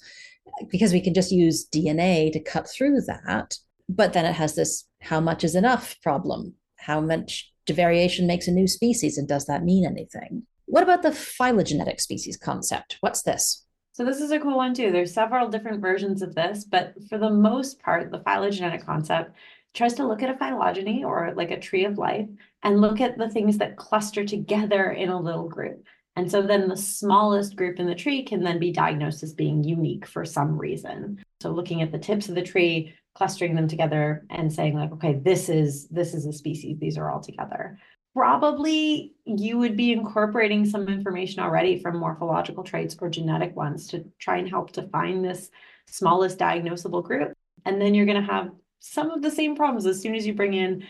because 0.70 0.92
we 0.92 1.00
can 1.00 1.12
just 1.12 1.32
use 1.32 1.68
DNA 1.68 2.32
to 2.32 2.40
cut 2.40 2.68
through 2.68 3.00
that. 3.02 3.56
But 3.88 4.12
then 4.12 4.24
it 4.24 4.34
has 4.34 4.54
this 4.54 4.84
how 5.00 5.20
much 5.20 5.44
is 5.44 5.54
enough 5.54 5.96
problem. 6.02 6.54
How 6.76 7.00
much 7.00 7.52
variation 7.68 8.26
makes 8.26 8.48
a 8.48 8.52
new 8.52 8.66
species, 8.66 9.18
and 9.18 9.28
does 9.28 9.46
that 9.46 9.64
mean 9.64 9.84
anything? 9.84 10.46
What 10.68 10.82
about 10.82 11.02
the 11.02 11.12
phylogenetic 11.12 11.98
species 11.98 12.36
concept? 12.36 12.98
What's 13.00 13.22
this? 13.22 13.64
So 13.92 14.04
this 14.04 14.20
is 14.20 14.30
a 14.32 14.38
cool 14.38 14.58
one 14.58 14.74
too. 14.74 14.92
There's 14.92 15.14
several 15.14 15.48
different 15.48 15.80
versions 15.80 16.20
of 16.20 16.34
this, 16.34 16.64
but 16.64 16.92
for 17.08 17.16
the 17.16 17.30
most 17.30 17.80
part, 17.80 18.10
the 18.10 18.20
phylogenetic 18.20 18.84
concept 18.84 19.34
tries 19.72 19.94
to 19.94 20.06
look 20.06 20.22
at 20.22 20.28
a 20.28 20.36
phylogeny 20.36 21.04
or 21.04 21.32
like 21.34 21.50
a 21.50 21.58
tree 21.58 21.86
of 21.86 21.96
life 21.96 22.28
and 22.62 22.82
look 22.82 23.00
at 23.00 23.16
the 23.16 23.30
things 23.30 23.56
that 23.58 23.78
cluster 23.78 24.26
together 24.26 24.90
in 24.90 25.08
a 25.08 25.18
little 25.18 25.48
group. 25.48 25.82
And 26.16 26.30
so 26.30 26.42
then 26.42 26.68
the 26.68 26.76
smallest 26.76 27.56
group 27.56 27.80
in 27.80 27.86
the 27.86 27.94
tree 27.94 28.22
can 28.22 28.42
then 28.42 28.58
be 28.58 28.70
diagnosed 28.70 29.22
as 29.22 29.32
being 29.32 29.64
unique 29.64 30.04
for 30.04 30.26
some 30.26 30.58
reason. 30.58 31.24
So 31.40 31.50
looking 31.50 31.80
at 31.80 31.92
the 31.92 31.98
tips 31.98 32.28
of 32.28 32.34
the 32.34 32.42
tree, 32.42 32.94
clustering 33.14 33.54
them 33.54 33.68
together 33.68 34.26
and 34.28 34.52
saying 34.52 34.74
like, 34.74 34.92
okay, 34.92 35.14
this 35.14 35.48
is 35.48 35.88
this 35.88 36.12
is 36.12 36.26
a 36.26 36.32
species. 36.32 36.78
These 36.78 36.98
are 36.98 37.10
all 37.10 37.20
together. 37.20 37.78
Probably 38.14 39.14
you 39.24 39.58
would 39.58 39.76
be 39.76 39.92
incorporating 39.92 40.64
some 40.64 40.88
information 40.88 41.40
already 41.40 41.78
from 41.78 41.98
morphological 41.98 42.64
traits 42.64 42.96
or 43.00 43.08
genetic 43.08 43.54
ones 43.54 43.86
to 43.88 44.04
try 44.18 44.38
and 44.38 44.48
help 44.48 44.72
define 44.72 45.22
this 45.22 45.50
smallest 45.86 46.38
diagnosable 46.38 47.04
group. 47.04 47.32
And 47.64 47.80
then 47.80 47.94
you're 47.94 48.06
going 48.06 48.20
to 48.20 48.32
have 48.32 48.50
some 48.80 49.10
of 49.10 49.22
the 49.22 49.30
same 49.30 49.54
problems 49.54 49.86
as 49.86 50.00
soon 50.00 50.14
as 50.14 50.26
you 50.26 50.34
bring 50.34 50.54
in 50.54 50.84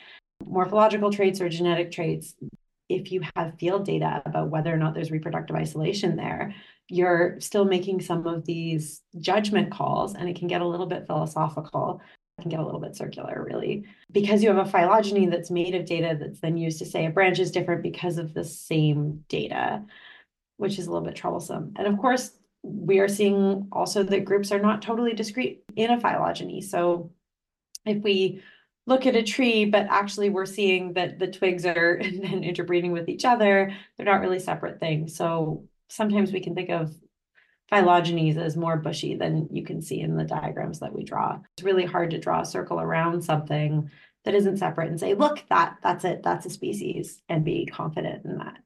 morphological 0.46 1.12
traits 1.12 1.40
or 1.40 1.48
genetic 1.48 1.90
traits. 1.90 2.34
If 2.88 3.12
you 3.12 3.22
have 3.36 3.58
field 3.58 3.84
data 3.84 4.22
about 4.24 4.48
whether 4.48 4.72
or 4.72 4.78
not 4.78 4.94
there's 4.94 5.10
reproductive 5.10 5.56
isolation 5.56 6.16
there, 6.16 6.54
you're 6.88 7.38
still 7.40 7.66
making 7.66 8.00
some 8.00 8.26
of 8.26 8.46
these 8.46 9.02
judgment 9.20 9.70
calls, 9.70 10.14
and 10.14 10.26
it 10.28 10.36
can 10.36 10.48
get 10.48 10.62
a 10.62 10.66
little 10.66 10.86
bit 10.86 11.06
philosophical. 11.06 12.00
Can 12.40 12.50
get 12.50 12.60
a 12.60 12.64
little 12.64 12.80
bit 12.80 12.94
circular, 12.94 13.44
really, 13.48 13.84
because 14.12 14.42
you 14.42 14.48
have 14.48 14.64
a 14.64 14.70
phylogeny 14.70 15.26
that's 15.26 15.50
made 15.50 15.74
of 15.74 15.86
data 15.86 16.16
that's 16.18 16.38
then 16.38 16.56
used 16.56 16.78
to 16.78 16.86
say 16.86 17.06
a 17.06 17.10
branch 17.10 17.40
is 17.40 17.50
different 17.50 17.82
because 17.82 18.16
of 18.16 18.32
the 18.32 18.44
same 18.44 19.24
data, 19.28 19.82
which 20.56 20.78
is 20.78 20.86
a 20.86 20.92
little 20.92 21.06
bit 21.06 21.16
troublesome. 21.16 21.74
And 21.76 21.88
of 21.88 21.98
course, 21.98 22.30
we 22.62 23.00
are 23.00 23.08
seeing 23.08 23.68
also 23.72 24.02
that 24.04 24.24
groups 24.24 24.52
are 24.52 24.60
not 24.60 24.82
totally 24.82 25.14
discrete 25.14 25.64
in 25.74 25.90
a 25.90 26.00
phylogeny. 26.00 26.60
So 26.60 27.10
if 27.84 28.02
we 28.02 28.42
look 28.86 29.06
at 29.06 29.16
a 29.16 29.22
tree, 29.22 29.64
but 29.64 29.86
actually 29.90 30.30
we're 30.30 30.46
seeing 30.46 30.94
that 30.94 31.18
the 31.18 31.26
twigs 31.26 31.66
are 31.66 32.00
then 32.02 32.44
interbreeding 32.44 32.92
with 32.92 33.08
each 33.08 33.24
other, 33.24 33.72
they're 33.96 34.06
not 34.06 34.20
really 34.20 34.38
separate 34.38 34.80
things. 34.80 35.16
So 35.16 35.64
sometimes 35.88 36.32
we 36.32 36.40
can 36.40 36.54
think 36.54 36.70
of 36.70 36.94
phylogenies 37.70 38.42
is 38.42 38.56
more 38.56 38.76
bushy 38.76 39.14
than 39.14 39.48
you 39.52 39.64
can 39.64 39.82
see 39.82 40.00
in 40.00 40.16
the 40.16 40.24
diagrams 40.24 40.80
that 40.80 40.94
we 40.94 41.04
draw. 41.04 41.38
It's 41.54 41.64
really 41.64 41.84
hard 41.84 42.10
to 42.10 42.18
draw 42.18 42.40
a 42.40 42.46
circle 42.46 42.80
around 42.80 43.22
something 43.22 43.90
that 44.24 44.34
isn't 44.34 44.58
separate 44.58 44.88
and 44.88 44.98
say, 44.98 45.14
look, 45.14 45.44
that 45.50 45.76
that's 45.82 46.04
it, 46.04 46.22
that's 46.22 46.46
a 46.46 46.50
species, 46.50 47.22
and 47.28 47.44
be 47.44 47.66
confident 47.66 48.24
in 48.24 48.38
that. 48.38 48.58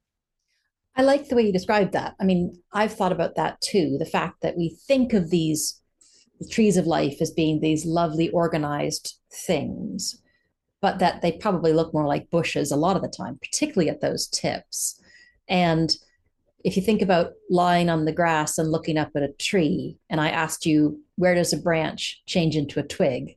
I 0.95 1.03
like 1.03 1.29
the 1.29 1.37
way 1.37 1.43
you 1.43 1.53
described 1.53 1.93
that. 1.93 2.15
I 2.21 2.25
mean, 2.25 2.61
I've 2.73 2.93
thought 2.93 3.13
about 3.13 3.37
that 3.37 3.61
too. 3.61 3.97
The 3.99 4.07
fact 4.07 4.43
that 4.43 4.57
we 4.57 4.77
think 4.87 5.13
of 5.13 5.31
these 5.31 5.81
trees 6.51 6.77
of 6.77 6.87
life 6.87 7.21
as 7.21 7.31
being 7.31 7.61
these 7.61 7.87
lovely 7.87 8.29
organized 8.31 9.15
things, 9.33 10.21
but 10.81 10.99
that 10.99 11.23
they 11.23 11.33
probably 11.33 11.73
look 11.73 11.95
more 11.95 12.07
like 12.07 12.31
bushes 12.31 12.71
a 12.71 12.77
lot 12.77 12.97
of 12.97 13.03
the 13.03 13.09
time, 13.09 13.39
particularly 13.41 13.89
at 13.89 14.01
those 14.01 14.27
tips. 14.27 15.01
And 15.49 15.95
if 16.65 16.77
you 16.77 16.83
think 16.83 17.03
about 17.03 17.33
lying 17.51 17.91
on 17.91 18.05
the 18.05 18.13
grass 18.13 18.59
and 18.59 18.71
looking 18.71 18.99
up 18.99 19.11
at 19.17 19.23
a 19.23 19.33
tree, 19.39 19.99
and 20.09 20.21
I 20.21 20.31
asked 20.31 20.67
you, 20.67 21.01
where 21.17 21.35
does 21.35 21.53
a 21.53 21.57
branch 21.57 22.23
change 22.27 22.57
into 22.57 22.81
a 22.81 22.85
twig? 22.85 23.37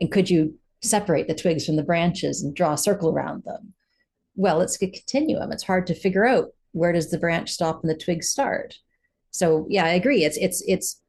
And 0.00 0.10
could 0.10 0.28
you 0.28 0.58
separate 0.82 1.28
the 1.28 1.34
twigs 1.34 1.64
from 1.64 1.76
the 1.76 1.82
branches 1.82 2.42
and 2.42 2.54
draw 2.54 2.74
a 2.74 2.78
circle 2.78 3.10
around 3.10 3.44
them? 3.44 3.72
Well, 4.34 4.60
it's 4.60 4.80
a 4.82 4.90
continuum. 4.90 5.52
It's 5.52 5.62
hard 5.62 5.86
to 5.88 5.94
figure 5.94 6.26
out 6.26 6.52
where 6.72 6.92
does 6.92 7.10
the 7.10 7.18
branch 7.18 7.50
stop 7.50 7.82
and 7.82 7.90
the 7.90 7.96
twig 7.96 8.22
start. 8.22 8.78
So 9.30 9.66
yeah, 9.68 9.84
I 9.84 9.90
agree. 9.90 10.24
It's 10.24 10.36
it's 10.38 10.62
it's 10.66 11.00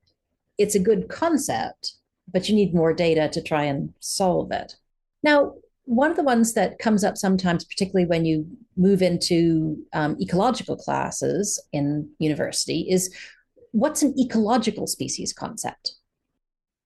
it's 0.58 0.76
a 0.76 0.80
good 0.80 1.10
concept, 1.10 1.94
but 2.32 2.48
you 2.48 2.56
need 2.56 2.74
more 2.74 2.94
data 2.94 3.30
to 3.30 3.42
try 3.42 3.64
and 3.64 3.94
solve 4.00 4.52
it. 4.52 4.76
Now, 5.24 5.56
one 5.86 6.12
of 6.12 6.18
the 6.18 6.24
ones 6.24 6.54
that 6.54 6.80
comes 6.80 7.04
up 7.04 7.18
sometimes, 7.18 7.66
particularly 7.66 8.06
when 8.06 8.26
you 8.26 8.46
move 8.76 9.02
into 9.02 9.78
um, 9.94 10.18
ecological 10.22 10.76
classes 10.76 11.62
in 11.72 12.10
university, 12.20 12.88
is 12.90 13.14
what's 13.72 14.04
an 14.04 14.14
ecological 14.20 14.88
species 14.88 15.34
concept? 15.34 15.96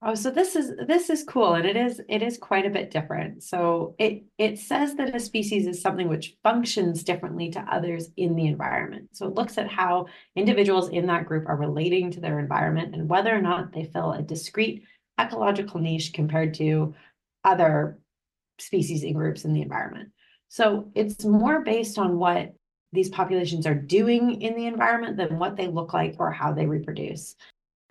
Oh, 0.03 0.13
so 0.13 0.29
this 0.29 0.55
is 0.55 0.73
this 0.87 1.09
is 1.09 1.23
cool, 1.23 1.55
and 1.55 1.65
it 1.65 1.75
is 1.75 1.99
it 2.07 2.21
is 2.21 2.37
quite 2.37 2.67
a 2.67 2.69
bit 2.69 2.91
different. 2.91 3.41
So 3.41 3.95
it 3.97 4.25
it 4.37 4.59
says 4.59 4.93
that 4.95 5.15
a 5.15 5.19
species 5.19 5.65
is 5.65 5.81
something 5.81 6.07
which 6.07 6.37
functions 6.43 7.03
differently 7.03 7.49
to 7.51 7.59
others 7.61 8.09
in 8.15 8.35
the 8.35 8.45
environment. 8.45 9.09
So 9.13 9.27
it 9.27 9.33
looks 9.33 9.57
at 9.57 9.71
how 9.71 10.05
individuals 10.35 10.89
in 10.89 11.07
that 11.07 11.25
group 11.25 11.47
are 11.47 11.57
relating 11.57 12.11
to 12.11 12.19
their 12.19 12.37
environment 12.39 12.93
and 12.93 13.09
whether 13.09 13.35
or 13.35 13.41
not 13.41 13.73
they 13.73 13.85
fill 13.85 14.11
a 14.11 14.21
discrete 14.21 14.83
ecological 15.19 15.79
niche 15.79 16.13
compared 16.13 16.53
to 16.55 16.93
other 17.43 17.97
species 18.59 19.03
and 19.03 19.15
groups 19.15 19.45
in 19.45 19.53
the 19.53 19.63
environment. 19.63 20.11
So 20.49 20.89
it's 20.95 21.25
more 21.25 21.61
based 21.61 21.97
on 21.97 22.17
what 22.17 22.53
these 22.93 23.09
populations 23.09 23.67
are 23.67 23.75
doing 23.75 24.41
in 24.41 24.55
the 24.55 24.65
environment 24.65 25.17
than 25.17 25.39
what 25.39 25.57
they 25.57 25.67
look 25.67 25.93
like 25.93 26.15
or 26.19 26.31
how 26.31 26.53
they 26.53 26.65
reproduce 26.65 27.35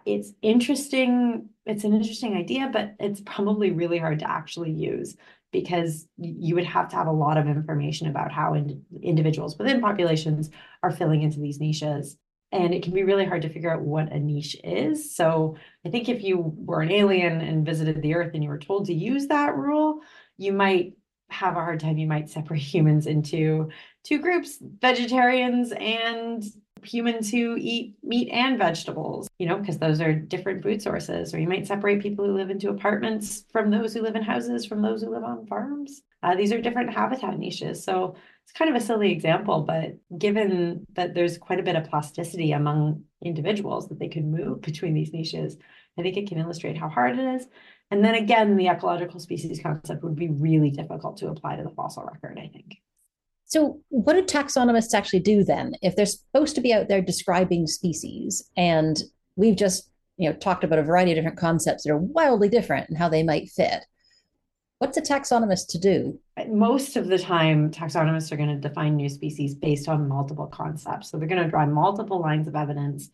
it's 0.07 0.33
interesting. 0.41 1.51
It's 1.67 1.85
an 1.85 1.93
interesting 1.93 2.37
idea, 2.37 2.71
but 2.73 2.95
it's 3.01 3.21
probably 3.21 3.73
really 3.73 3.99
hard 3.99 4.21
to 4.21 4.31
actually 4.31 4.71
use 4.71 5.17
because 5.53 6.07
you 6.17 6.55
would 6.55 6.65
have 6.65 6.89
to 6.91 6.97
have 6.97 7.09
a 7.09 7.13
lot 7.13 7.37
of 7.37 7.49
information 7.49 8.07
about 8.07 8.31
how 8.31 8.55
in, 8.55 8.83
individuals 9.03 9.59
within 9.59 9.81
populations 9.81 10.51
are 10.83 10.93
filling 10.93 11.23
into 11.23 11.41
these 11.41 11.61
niches. 11.61 12.17
And 12.53 12.73
it 12.73 12.85
can 12.85 12.95
be 12.95 13.03
really 13.03 13.25
hard 13.25 13.43
to 13.43 13.49
figure 13.49 13.73
out 13.73 13.83
what 13.83 14.13
a 14.13 14.19
niche 14.19 14.57
is. 14.63 15.17
So 15.17 15.57
I 15.85 15.89
think 15.89 16.09
if 16.09 16.23
you 16.23 16.53
were 16.57 16.83
an 16.83 16.93
alien 16.93 17.41
and 17.41 17.67
visited 17.67 18.01
the 18.01 18.15
earth 18.15 18.31
and 18.35 18.45
you 18.45 18.49
were 18.49 18.59
told 18.59 18.87
to 18.87 18.95
use 18.95 19.27
that 19.27 19.57
rule, 19.57 20.01
you 20.39 20.53
might 20.53 20.93
have 21.31 21.57
a 21.57 21.61
hard 21.61 21.81
time. 21.81 21.99
You 21.99 22.07
might 22.07 22.31
separate 22.31 22.61
humans 22.75 23.07
into 23.07 23.71
two 24.05 24.19
groups, 24.19 24.59
vegetarians 24.61 25.73
and 25.73 26.45
humans 26.83 27.31
who 27.31 27.57
eat 27.59 27.97
meat 28.03 28.29
and 28.31 28.59
vegetables, 28.59 29.29
you 29.39 29.47
know, 29.47 29.57
because 29.57 29.79
those 29.79 30.01
are 30.01 30.15
different 30.15 30.63
food 30.63 30.81
sources. 30.81 31.35
Or 31.35 31.41
you 31.41 31.49
might 31.49 31.67
separate 31.67 32.03
people 32.03 32.25
who 32.25 32.37
live 32.37 32.51
into 32.51 32.71
apartments 32.71 33.45
from 33.51 33.71
those 33.71 33.95
who 33.95 34.03
live 34.03 34.15
in 34.15 34.23
houses 34.23 34.65
from 34.65 34.83
those 34.83 35.03
who 35.03 35.11
live 35.11 35.25
on 35.25 35.47
farms. 35.47 36.03
Uh, 36.23 36.35
these 36.35 36.53
are 36.53 36.61
different 36.61 36.93
habitat 36.93 37.39
niches. 37.39 37.83
So 37.83 38.17
it's 38.45 38.53
kind 38.53 38.71
of 38.71 38.81
a 38.81 38.85
silly 38.85 39.11
example, 39.11 39.63
but 39.63 39.97
given 40.19 40.87
that 40.95 41.15
there's 41.15 41.39
quite 41.39 41.61
a 41.61 41.65
bit 41.65 41.77
of 41.77 41.89
plasticity 41.89 42.53
among 42.53 43.03
individuals 43.25 43.89
that 43.89 43.99
they 43.99 44.09
can 44.09 44.31
move 44.31 44.61
between 44.63 44.95
these 44.95 45.13
niches, 45.13 45.57
I 45.99 46.03
think 46.03 46.17
it 46.17 46.29
can 46.29 46.39
illustrate 46.39 46.77
how 46.77 46.89
hard 46.89 47.19
it 47.19 47.35
is. 47.37 47.47
And 47.91 48.05
then 48.05 48.15
again, 48.15 48.57
the 48.57 48.69
ecological 48.69 49.21
species 49.21 49.61
concept 49.63 50.03
would 50.03 50.17
be 50.17 50.29
really 50.29 50.71
difficult 50.71 51.17
to 51.19 51.29
apply 51.29 51.57
to 51.57 51.63
the 51.63 51.71
fossil 51.71 52.05
record, 52.05 52.39
I 52.39 52.49
think. 52.49 52.79
So, 53.45 53.81
what 53.91 54.15
do 54.15 54.25
taxonomists 54.25 54.93
actually 54.93 55.21
do 55.21 55.45
then? 55.45 55.75
If 55.83 55.95
they're 55.95 56.07
supposed 56.07 56.57
to 56.57 56.61
be 56.61 56.73
out 56.73 56.89
there 56.89 57.01
describing 57.01 57.69
species, 57.69 58.51
and 58.57 59.01
we've 59.37 59.55
just 59.55 59.89
you 60.17 60.29
know 60.29 60.35
talked 60.35 60.65
about 60.65 60.81
a 60.81 60.83
variety 60.83 61.13
of 61.13 61.17
different 61.17 61.39
concepts 61.39 61.85
that 61.85 61.93
are 61.93 61.99
wildly 61.99 62.49
different 62.49 62.89
and 62.89 62.99
how 62.99 63.09
they 63.09 63.23
might 63.23 63.49
fit, 63.51 63.85
what's 64.79 64.97
a 64.97 65.03
taxonomist 65.03 65.69
to 65.69 65.79
do? 65.79 66.19
Uh, 66.37 66.45
most 66.47 66.97
of 66.97 67.07
the 67.07 67.19
time, 67.19 67.71
taxonomists 67.71 68.33
are 68.33 68.37
going 68.37 68.49
to 68.49 68.69
define 68.69 68.97
new 68.97 69.09
species 69.09 69.55
based 69.55 69.89
on 69.89 70.09
multiple 70.09 70.47
concepts. 70.47 71.11
So 71.11 71.17
they're 71.17 71.29
going 71.29 71.43
to 71.43 71.49
draw 71.49 71.67
multiple 71.67 72.21
lines 72.21 72.49
of 72.49 72.57
evidence 72.57 73.11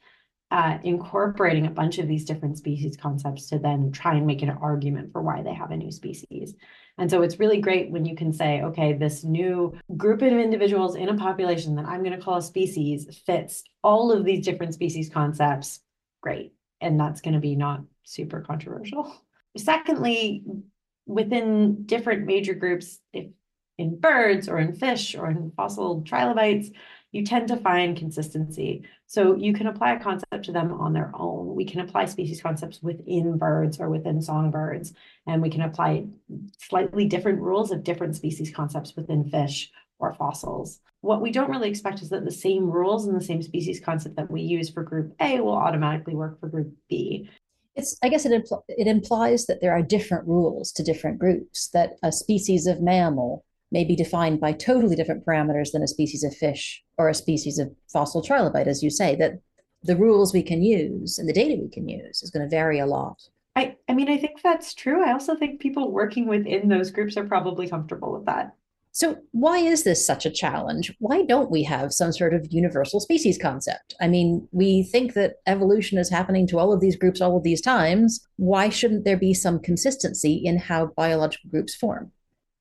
uh, 0.52 0.76
incorporating 0.84 1.66
a 1.66 1.70
bunch 1.70 1.96
of 1.96 2.06
these 2.06 2.26
different 2.26 2.58
species 2.58 2.94
concepts 2.94 3.48
to 3.48 3.58
then 3.58 3.90
try 3.90 4.14
and 4.14 4.26
make 4.26 4.42
an 4.42 4.50
argument 4.50 5.10
for 5.10 5.22
why 5.22 5.42
they 5.42 5.54
have 5.54 5.70
a 5.70 5.76
new 5.76 5.90
species. 5.90 6.54
And 6.98 7.10
so 7.10 7.22
it's 7.22 7.40
really 7.40 7.58
great 7.58 7.90
when 7.90 8.04
you 8.04 8.14
can 8.14 8.34
say, 8.34 8.60
okay, 8.60 8.92
this 8.92 9.24
new 9.24 9.72
group 9.96 10.20
of 10.20 10.30
individuals 10.30 10.94
in 10.94 11.08
a 11.08 11.16
population 11.16 11.74
that 11.76 11.86
I'm 11.86 12.02
going 12.04 12.14
to 12.14 12.22
call 12.22 12.36
a 12.36 12.42
species 12.42 13.18
fits 13.24 13.64
all 13.82 14.12
of 14.12 14.26
these 14.26 14.44
different 14.44 14.74
species 14.74 15.08
concepts. 15.08 15.80
Great. 16.20 16.52
And 16.82 17.00
that's 17.00 17.22
going 17.22 17.32
to 17.32 17.40
be 17.40 17.56
not 17.56 17.80
super 18.04 18.42
controversial. 18.42 19.10
Secondly, 19.56 20.44
within 21.06 21.86
different 21.86 22.26
major 22.26 22.52
groups, 22.52 22.98
if 23.14 23.28
in 23.78 23.98
birds 23.98 24.50
or 24.50 24.58
in 24.58 24.74
fish 24.74 25.14
or 25.14 25.30
in 25.30 25.50
fossil 25.56 26.02
trilobites, 26.02 26.68
you 27.12 27.24
tend 27.24 27.46
to 27.48 27.56
find 27.58 27.96
consistency. 27.96 28.82
So 29.06 29.36
you 29.36 29.52
can 29.52 29.66
apply 29.66 29.92
a 29.92 30.00
concept 30.00 30.44
to 30.46 30.52
them 30.52 30.72
on 30.72 30.94
their 30.94 31.12
own. 31.14 31.54
We 31.54 31.66
can 31.66 31.80
apply 31.80 32.06
species 32.06 32.40
concepts 32.40 32.82
within 32.82 33.36
birds 33.36 33.78
or 33.78 33.90
within 33.90 34.20
songbirds, 34.22 34.94
and 35.26 35.42
we 35.42 35.50
can 35.50 35.60
apply 35.60 36.06
slightly 36.58 37.04
different 37.04 37.40
rules 37.40 37.70
of 37.70 37.84
different 37.84 38.16
species 38.16 38.50
concepts 38.50 38.96
within 38.96 39.28
fish 39.28 39.70
or 39.98 40.14
fossils. 40.14 40.80
What 41.02 41.20
we 41.20 41.30
don't 41.30 41.50
really 41.50 41.68
expect 41.68 42.00
is 42.00 42.08
that 42.10 42.24
the 42.24 42.30
same 42.30 42.70
rules 42.70 43.06
and 43.06 43.14
the 43.14 43.24
same 43.24 43.42
species 43.42 43.80
concept 43.80 44.16
that 44.16 44.30
we 44.30 44.40
use 44.40 44.70
for 44.70 44.82
group 44.82 45.14
A 45.20 45.40
will 45.40 45.52
automatically 45.52 46.14
work 46.14 46.40
for 46.40 46.48
group 46.48 46.72
B. 46.88 47.28
It's, 47.74 47.98
I 48.02 48.08
guess 48.08 48.24
it, 48.24 48.32
impl- 48.32 48.62
it 48.68 48.86
implies 48.86 49.46
that 49.46 49.60
there 49.60 49.72
are 49.72 49.82
different 49.82 50.26
rules 50.26 50.72
to 50.72 50.82
different 50.82 51.18
groups, 51.18 51.68
that 51.68 51.96
a 52.02 52.12
species 52.12 52.66
of 52.66 52.80
mammal 52.80 53.44
may 53.72 53.84
be 53.84 53.96
defined 53.96 54.40
by 54.40 54.52
totally 54.52 54.94
different 54.94 55.24
parameters 55.24 55.72
than 55.72 55.82
a 55.82 55.88
species 55.88 56.22
of 56.22 56.34
fish 56.34 56.82
or 56.98 57.08
a 57.08 57.14
species 57.14 57.58
of 57.58 57.74
fossil 57.92 58.22
trilobite, 58.22 58.66
as 58.66 58.82
you 58.82 58.90
say, 58.90 59.16
that 59.16 59.40
the 59.82 59.96
rules 59.96 60.32
we 60.32 60.42
can 60.42 60.62
use 60.62 61.18
and 61.18 61.28
the 61.28 61.32
data 61.32 61.60
we 61.60 61.68
can 61.68 61.88
use 61.88 62.22
is 62.22 62.30
going 62.30 62.44
to 62.44 62.48
vary 62.48 62.78
a 62.78 62.86
lot. 62.86 63.20
I, 63.56 63.76
I 63.88 63.94
mean, 63.94 64.08
I 64.08 64.16
think 64.16 64.40
that's 64.42 64.74
true. 64.74 65.04
I 65.04 65.12
also 65.12 65.34
think 65.34 65.60
people 65.60 65.90
working 65.90 66.26
within 66.26 66.68
those 66.68 66.90
groups 66.90 67.16
are 67.16 67.24
probably 67.24 67.68
comfortable 67.68 68.12
with 68.12 68.26
that. 68.26 68.52
So, 68.94 69.16
why 69.30 69.56
is 69.56 69.84
this 69.84 70.06
such 70.06 70.26
a 70.26 70.30
challenge? 70.30 70.94
Why 70.98 71.22
don't 71.22 71.50
we 71.50 71.62
have 71.62 71.94
some 71.94 72.12
sort 72.12 72.34
of 72.34 72.46
universal 72.50 73.00
species 73.00 73.38
concept? 73.38 73.94
I 74.02 74.06
mean, 74.06 74.46
we 74.52 74.82
think 74.82 75.14
that 75.14 75.36
evolution 75.46 75.96
is 75.96 76.10
happening 76.10 76.46
to 76.48 76.58
all 76.58 76.74
of 76.74 76.80
these 76.80 76.96
groups 76.96 77.22
all 77.22 77.38
of 77.38 77.42
these 77.42 77.62
times. 77.62 78.26
Why 78.36 78.68
shouldn't 78.68 79.06
there 79.06 79.16
be 79.16 79.32
some 79.32 79.60
consistency 79.60 80.34
in 80.34 80.58
how 80.58 80.92
biological 80.94 81.48
groups 81.48 81.74
form? 81.74 82.12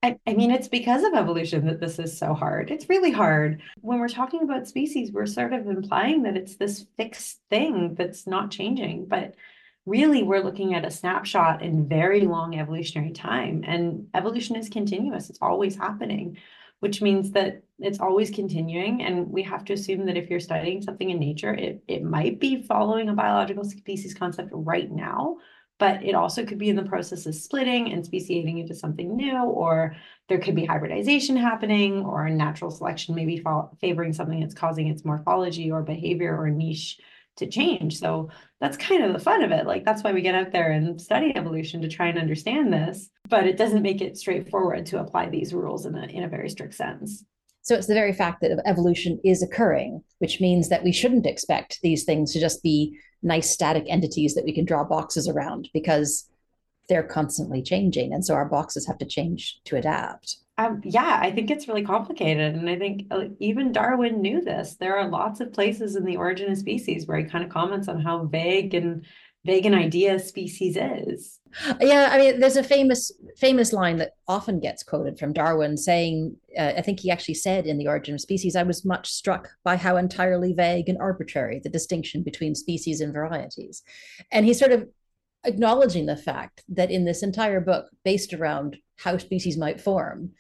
I, 0.03 0.17
I, 0.25 0.33
mean, 0.33 0.49
it's 0.49 0.67
because 0.67 1.03
of 1.03 1.13
evolution 1.13 1.65
that 1.67 1.79
this 1.79 1.99
is 1.99 2.17
so 2.17 2.33
hard. 2.33 2.71
It's 2.71 2.89
really 2.89 3.11
hard. 3.11 3.61
When 3.81 3.99
we're 3.99 4.09
talking 4.09 4.41
about 4.41 4.67
species, 4.67 5.11
we're 5.11 5.27
sort 5.27 5.53
of 5.53 5.67
implying 5.67 6.23
that 6.23 6.35
it's 6.35 6.55
this 6.55 6.87
fixed 6.97 7.39
thing 7.51 7.93
that's 7.93 8.25
not 8.25 8.49
changing. 8.49 9.05
But 9.05 9.35
really, 9.85 10.23
we're 10.23 10.43
looking 10.43 10.73
at 10.73 10.85
a 10.85 10.91
snapshot 10.91 11.61
in 11.61 11.87
very 11.87 12.21
long 12.21 12.57
evolutionary 12.57 13.11
time. 13.11 13.63
And 13.67 14.07
evolution 14.15 14.55
is 14.55 14.69
continuous, 14.69 15.29
it's 15.29 15.39
always 15.41 15.75
happening, 15.75 16.37
which 16.79 17.03
means 17.03 17.31
that 17.31 17.61
it's 17.77 17.99
always 17.99 18.31
continuing. 18.31 19.03
And 19.03 19.29
we 19.29 19.43
have 19.43 19.63
to 19.65 19.73
assume 19.73 20.07
that 20.07 20.17
if 20.17 20.31
you're 20.31 20.39
studying 20.39 20.81
something 20.81 21.11
in 21.11 21.19
nature, 21.19 21.53
it, 21.53 21.83
it 21.87 22.01
might 22.01 22.39
be 22.39 22.63
following 22.63 23.09
a 23.09 23.13
biological 23.13 23.65
species 23.65 24.15
concept 24.15 24.49
right 24.51 24.91
now 24.91 25.37
but 25.81 26.03
it 26.03 26.13
also 26.13 26.45
could 26.45 26.59
be 26.59 26.69
in 26.69 26.75
the 26.75 26.83
process 26.83 27.25
of 27.25 27.33
splitting 27.33 27.91
and 27.91 28.05
speciating 28.05 28.59
into 28.59 28.75
something 28.75 29.15
new, 29.15 29.41
or 29.41 29.95
there 30.29 30.37
could 30.37 30.53
be 30.53 30.63
hybridization 30.63 31.35
happening, 31.35 32.05
or 32.05 32.29
natural 32.29 32.69
selection 32.69 33.15
maybe 33.15 33.43
favoring 33.79 34.13
something 34.13 34.39
that's 34.39 34.53
causing 34.53 34.89
its 34.89 35.03
morphology 35.03 35.71
or 35.71 35.81
behavior 35.81 36.39
or 36.39 36.51
niche 36.51 36.99
to 37.37 37.47
change. 37.47 37.97
So 37.97 38.29
that's 38.59 38.77
kind 38.77 39.03
of 39.03 39.13
the 39.13 39.17
fun 39.19 39.41
of 39.41 39.49
it. 39.49 39.65
Like 39.65 39.83
that's 39.83 40.03
why 40.03 40.13
we 40.13 40.21
get 40.21 40.35
out 40.35 40.51
there 40.51 40.69
and 40.69 41.01
study 41.01 41.35
evolution 41.35 41.81
to 41.81 41.87
try 41.87 42.09
and 42.09 42.19
understand 42.19 42.71
this, 42.71 43.09
but 43.27 43.47
it 43.47 43.57
doesn't 43.57 43.81
make 43.81 44.01
it 44.01 44.17
straightforward 44.17 44.85
to 44.87 44.99
apply 44.99 45.29
these 45.29 45.51
rules 45.51 45.87
in 45.87 45.95
a 45.95 46.05
in 46.05 46.21
a 46.21 46.29
very 46.29 46.51
strict 46.51 46.75
sense. 46.75 47.25
So 47.63 47.75
it's 47.75 47.87
the 47.87 47.93
very 47.93 48.13
fact 48.13 48.41
that 48.41 48.59
evolution 48.65 49.19
is 49.23 49.43
occurring, 49.43 50.03
which 50.19 50.41
means 50.41 50.69
that 50.69 50.83
we 50.83 50.91
shouldn't 50.91 51.27
expect 51.27 51.79
these 51.81 52.03
things 52.03 52.33
to 52.33 52.39
just 52.39 52.63
be 52.63 52.97
nice 53.21 53.51
static 53.51 53.85
entities 53.87 54.33
that 54.33 54.45
we 54.45 54.53
can 54.53 54.65
draw 54.65 54.83
boxes 54.83 55.27
around 55.27 55.69
because 55.73 56.27
they're 56.89 57.03
constantly 57.03 57.61
changing. 57.61 58.13
And 58.13 58.25
so 58.25 58.33
our 58.33 58.45
boxes 58.45 58.87
have 58.87 58.97
to 58.97 59.05
change 59.05 59.59
to 59.65 59.77
adapt. 59.77 60.37
Um, 60.57 60.81
yeah, 60.83 61.19
I 61.21 61.31
think 61.31 61.49
it's 61.49 61.67
really 61.67 61.85
complicated. 61.85 62.55
And 62.55 62.69
I 62.69 62.77
think 62.77 63.05
uh, 63.11 63.25
even 63.39 63.71
Darwin 63.71 64.21
knew 64.21 64.41
this. 64.41 64.75
There 64.75 64.97
are 64.97 65.07
lots 65.07 65.39
of 65.39 65.53
places 65.53 65.95
in 65.95 66.03
the 66.03 66.17
origin 66.17 66.51
of 66.51 66.57
species 66.57 67.07
where 67.07 67.17
he 67.17 67.23
kind 67.23 67.43
of 67.43 67.49
comments 67.49 67.87
on 67.87 68.01
how 68.01 68.25
vague 68.25 68.73
and 68.73 69.05
vague 69.45 69.65
an 69.65 69.73
idea 69.73 70.19
species 70.19 70.77
is. 70.77 71.39
Yeah, 71.79 72.09
I 72.11 72.17
mean, 72.17 72.39
there's 72.39 72.55
a 72.55 72.63
famous 72.63 73.11
famous 73.37 73.73
line 73.73 73.97
that 73.97 74.15
often 74.27 74.59
gets 74.59 74.83
quoted 74.83 75.19
from 75.19 75.33
Darwin, 75.33 75.75
saying, 75.75 76.37
uh, 76.57 76.73
I 76.77 76.81
think 76.81 76.99
he 76.99 77.11
actually 77.11 77.33
said 77.33 77.65
in 77.65 77.77
*The 77.77 77.87
Origin 77.87 78.13
of 78.13 78.21
Species*, 78.21 78.55
I 78.55 78.63
was 78.63 78.85
much 78.85 79.11
struck 79.11 79.49
by 79.63 79.75
how 79.75 79.97
entirely 79.97 80.53
vague 80.53 80.87
and 80.87 80.97
arbitrary 80.97 81.59
the 81.59 81.69
distinction 81.69 82.23
between 82.23 82.55
species 82.55 83.01
and 83.01 83.13
varieties, 83.13 83.83
and 84.31 84.45
he's 84.45 84.59
sort 84.59 84.71
of 84.71 84.87
acknowledging 85.43 86.05
the 86.05 86.15
fact 86.15 86.63
that 86.69 86.91
in 86.91 87.03
this 87.03 87.23
entire 87.23 87.59
book, 87.59 87.89
based 88.05 88.33
around 88.33 88.77
how 88.97 89.17
species 89.17 89.57
might 89.57 89.81
form, 89.81 90.31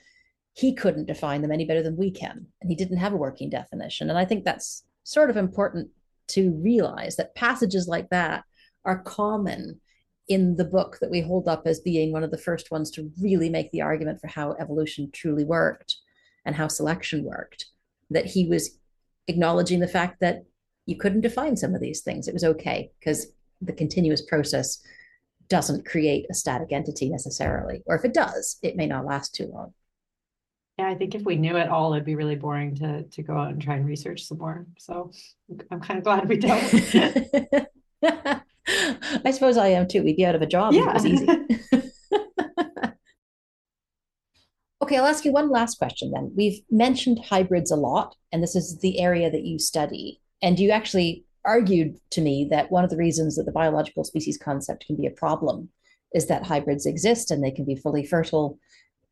he 0.53 0.73
couldn't 0.73 1.07
define 1.07 1.41
them 1.41 1.51
any 1.51 1.65
better 1.65 1.83
than 1.83 1.97
we 1.97 2.11
can, 2.11 2.45
and 2.61 2.69
he 2.69 2.75
didn't 2.75 2.97
have 2.97 3.13
a 3.13 3.17
working 3.17 3.49
definition. 3.49 4.09
And 4.09 4.17
I 4.17 4.25
think 4.25 4.45
that's 4.45 4.83
sort 5.03 5.29
of 5.29 5.37
important 5.37 5.89
to 6.27 6.51
realize 6.51 7.17
that 7.17 7.35
passages 7.35 7.87
like 7.87 8.09
that 8.11 8.45
are 8.85 9.03
common 9.03 9.79
in 10.27 10.55
the 10.55 10.65
book 10.65 10.97
that 11.01 11.11
we 11.11 11.21
hold 11.21 11.47
up 11.47 11.63
as 11.65 11.79
being 11.79 12.11
one 12.11 12.23
of 12.23 12.31
the 12.31 12.37
first 12.37 12.71
ones 12.71 12.89
to 12.91 13.11
really 13.21 13.49
make 13.49 13.71
the 13.71 13.81
argument 13.81 14.19
for 14.21 14.27
how 14.27 14.53
evolution 14.53 15.09
truly 15.11 15.43
worked 15.43 15.97
and 16.45 16.55
how 16.55 16.67
selection 16.67 17.23
worked. 17.23 17.65
That 18.09 18.25
he 18.25 18.47
was 18.47 18.77
acknowledging 19.27 19.79
the 19.79 19.87
fact 19.87 20.19
that 20.21 20.43
you 20.85 20.97
couldn't 20.97 21.21
define 21.21 21.55
some 21.57 21.75
of 21.75 21.81
these 21.81 22.01
things. 22.01 22.27
It 22.27 22.33
was 22.33 22.43
okay 22.43 22.91
because 22.99 23.27
the 23.61 23.73
continuous 23.73 24.21
process 24.21 24.81
doesn't 25.47 25.85
create 25.85 26.25
a 26.29 26.33
static 26.33 26.71
entity 26.71 27.09
necessarily. 27.09 27.83
Or 27.85 27.95
if 27.95 28.05
it 28.05 28.13
does, 28.13 28.57
it 28.63 28.75
may 28.75 28.87
not 28.87 29.05
last 29.05 29.35
too 29.35 29.47
long. 29.47 29.73
Yeah, 30.79 30.87
I 30.87 30.95
think 30.95 31.13
if 31.13 31.23
we 31.23 31.35
knew 31.35 31.57
it 31.57 31.67
all, 31.67 31.93
it'd 31.93 32.05
be 32.05 32.15
really 32.15 32.37
boring 32.37 32.75
to 32.75 33.03
to 33.03 33.21
go 33.21 33.37
out 33.37 33.51
and 33.51 33.61
try 33.61 33.75
and 33.75 33.85
research 33.85 34.23
some 34.23 34.37
more. 34.37 34.65
So 34.77 35.11
I'm 35.69 35.81
kind 35.81 35.97
of 35.97 36.03
glad 36.03 36.27
we 36.27 36.37
don't. 36.37 37.67
I 39.25 39.31
suppose 39.31 39.57
I 39.57 39.67
am 39.67 39.87
too. 39.87 40.03
We'd 40.03 40.17
be 40.17 40.25
out 40.25 40.35
of 40.35 40.41
a 40.41 40.47
job 40.47 40.73
yeah. 40.73 40.81
if 40.81 40.87
it 40.87 40.93
was 40.93 41.05
easy. 41.05 41.27
okay, 44.81 44.97
I'll 44.97 45.05
ask 45.05 45.25
you 45.25 45.31
one 45.31 45.49
last 45.49 45.77
question 45.77 46.11
then. 46.11 46.31
We've 46.35 46.61
mentioned 46.69 47.19
hybrids 47.23 47.71
a 47.71 47.75
lot, 47.75 48.15
and 48.31 48.41
this 48.41 48.55
is 48.55 48.79
the 48.79 48.99
area 48.99 49.29
that 49.31 49.43
you 49.43 49.59
study. 49.59 50.21
And 50.41 50.59
you 50.59 50.71
actually 50.71 51.25
argued 51.45 51.99
to 52.11 52.21
me 52.21 52.47
that 52.51 52.71
one 52.71 52.83
of 52.83 52.89
the 52.89 52.97
reasons 52.97 53.35
that 53.35 53.43
the 53.43 53.51
biological 53.51 54.03
species 54.03 54.37
concept 54.37 54.85
can 54.85 54.95
be 54.95 55.07
a 55.07 55.11
problem 55.11 55.69
is 56.13 56.27
that 56.27 56.45
hybrids 56.45 56.85
exist 56.85 57.31
and 57.31 57.43
they 57.43 57.51
can 57.51 57.65
be 57.65 57.75
fully 57.75 58.05
fertile. 58.05 58.59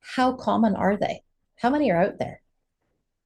How 0.01 0.33
common 0.33 0.75
are 0.75 0.97
they? 0.97 1.23
How 1.55 1.69
many 1.69 1.91
are 1.91 2.01
out 2.01 2.19
there? 2.19 2.41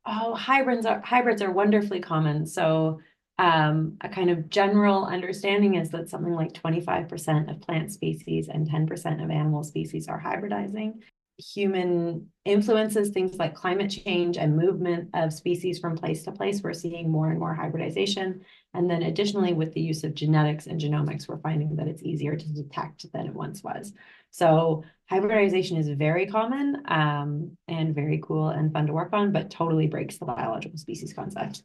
Oh, 0.05 0.35
hybrids 0.35 0.85
are 0.85 1.01
hybrids 1.01 1.41
are 1.41 1.51
wonderfully 1.51 2.01
common. 2.01 2.45
So 2.45 2.99
um, 3.39 3.97
a 4.01 4.09
kind 4.09 4.29
of 4.29 4.49
general 4.49 5.05
understanding 5.05 5.75
is 5.75 5.89
that 5.89 6.09
something 6.09 6.33
like 6.33 6.53
25% 6.53 7.49
of 7.49 7.61
plant 7.61 7.91
species 7.91 8.47
and 8.47 8.69
10% 8.69 9.23
of 9.23 9.31
animal 9.31 9.63
species 9.63 10.07
are 10.07 10.21
hybridizing. 10.21 11.01
human 11.39 12.27
influences, 12.45 13.09
things 13.09 13.37
like 13.37 13.55
climate 13.55 13.89
change 13.89 14.37
and 14.37 14.55
movement 14.55 15.09
of 15.15 15.33
species 15.33 15.79
from 15.79 15.97
place 15.97 16.21
to 16.23 16.31
place, 16.31 16.61
we're 16.61 16.73
seeing 16.73 17.09
more 17.09 17.31
and 17.31 17.39
more 17.39 17.55
hybridization. 17.55 18.45
And 18.75 18.87
then 18.87 19.01
additionally, 19.01 19.53
with 19.53 19.73
the 19.73 19.81
use 19.81 20.03
of 20.03 20.13
genetics 20.13 20.67
and 20.67 20.79
genomics, 20.79 21.27
we're 21.27 21.39
finding 21.39 21.75
that 21.77 21.87
it's 21.87 22.03
easier 22.03 22.35
to 22.35 22.53
detect 22.53 23.11
than 23.13 23.25
it 23.25 23.33
once 23.33 23.63
was. 23.63 23.93
So 24.29 24.83
hybridization 25.09 25.77
is 25.77 25.89
very 25.89 26.27
common 26.27 26.83
um, 26.87 27.57
and 27.67 27.95
very 27.95 28.21
cool 28.23 28.49
and 28.49 28.71
fun 28.71 28.85
to 28.85 28.93
work 28.93 29.13
on, 29.13 29.31
but 29.31 29.49
totally 29.49 29.87
breaks 29.87 30.19
the 30.19 30.25
biological 30.25 30.77
species 30.77 31.13
concept. 31.13 31.63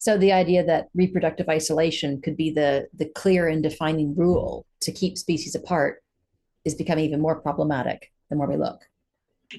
So 0.00 0.16
the 0.16 0.32
idea 0.32 0.64
that 0.64 0.88
reproductive 0.94 1.50
isolation 1.50 2.22
could 2.22 2.34
be 2.34 2.50
the 2.50 2.88
the 2.94 3.04
clear 3.04 3.46
and 3.48 3.62
defining 3.62 4.16
rule 4.16 4.64
to 4.80 4.92
keep 4.92 5.18
species 5.18 5.54
apart 5.54 6.02
is 6.64 6.74
becoming 6.74 7.04
even 7.04 7.20
more 7.20 7.40
problematic 7.40 8.10
the 8.30 8.36
more 8.36 8.48
we 8.48 8.56
look. 8.56 8.80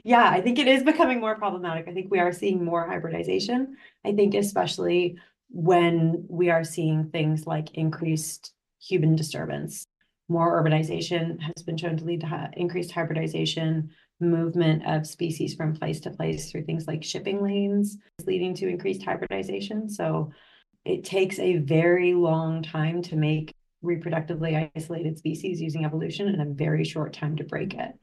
Yeah, 0.04 0.28
I 0.28 0.42
think 0.42 0.58
it 0.58 0.68
is 0.68 0.84
becoming 0.84 1.20
more 1.20 1.36
problematic. 1.36 1.88
I 1.88 1.94
think 1.94 2.10
we 2.10 2.20
are 2.20 2.32
seeing 2.32 2.66
more 2.66 2.88
hybridization. 2.88 3.78
I 4.04 4.14
think 4.14 4.34
especially 4.34 5.18
when 5.50 6.26
we 6.28 6.50
are 6.50 6.64
seeing 6.64 7.10
things 7.10 7.46
like 7.46 7.76
increased 7.76 8.54
human 8.82 9.16
disturbance. 9.16 9.86
More 10.28 10.64
urbanization 10.64 11.40
has 11.42 11.62
been 11.62 11.78
shown 11.78 11.98
to 11.98 12.06
lead 12.06 12.22
to 12.22 12.50
increased 12.56 12.92
hybridization, 12.92 13.92
movement 14.22 14.86
of 14.86 15.08
species 15.08 15.56
from 15.56 15.76
place 15.76 16.00
to 16.02 16.12
place 16.12 16.52
through 16.52 16.64
things 16.64 16.88
like 16.88 17.04
shipping 17.04 17.42
lanes, 17.42 17.98
leading 18.26 18.54
to 18.56 18.68
increased 18.68 19.04
hybridization. 19.04 19.90
So 19.90 20.32
it 20.86 21.04
takes 21.04 21.40
a 21.40 21.58
very 21.58 22.14
long 22.14 22.64
time 22.64 23.02
to 23.04 23.16
make 23.16 23.54
reproductively 23.84 24.72
isolated 24.76 25.18
species 25.18 25.62
using 25.62 25.86
evolution 25.86 26.28
and 26.28 26.42
a 26.42 26.54
very 26.54 26.84
short 26.84 27.14
time 27.14 27.36
to 27.38 27.44
break 27.44 27.74
it. 27.74 27.94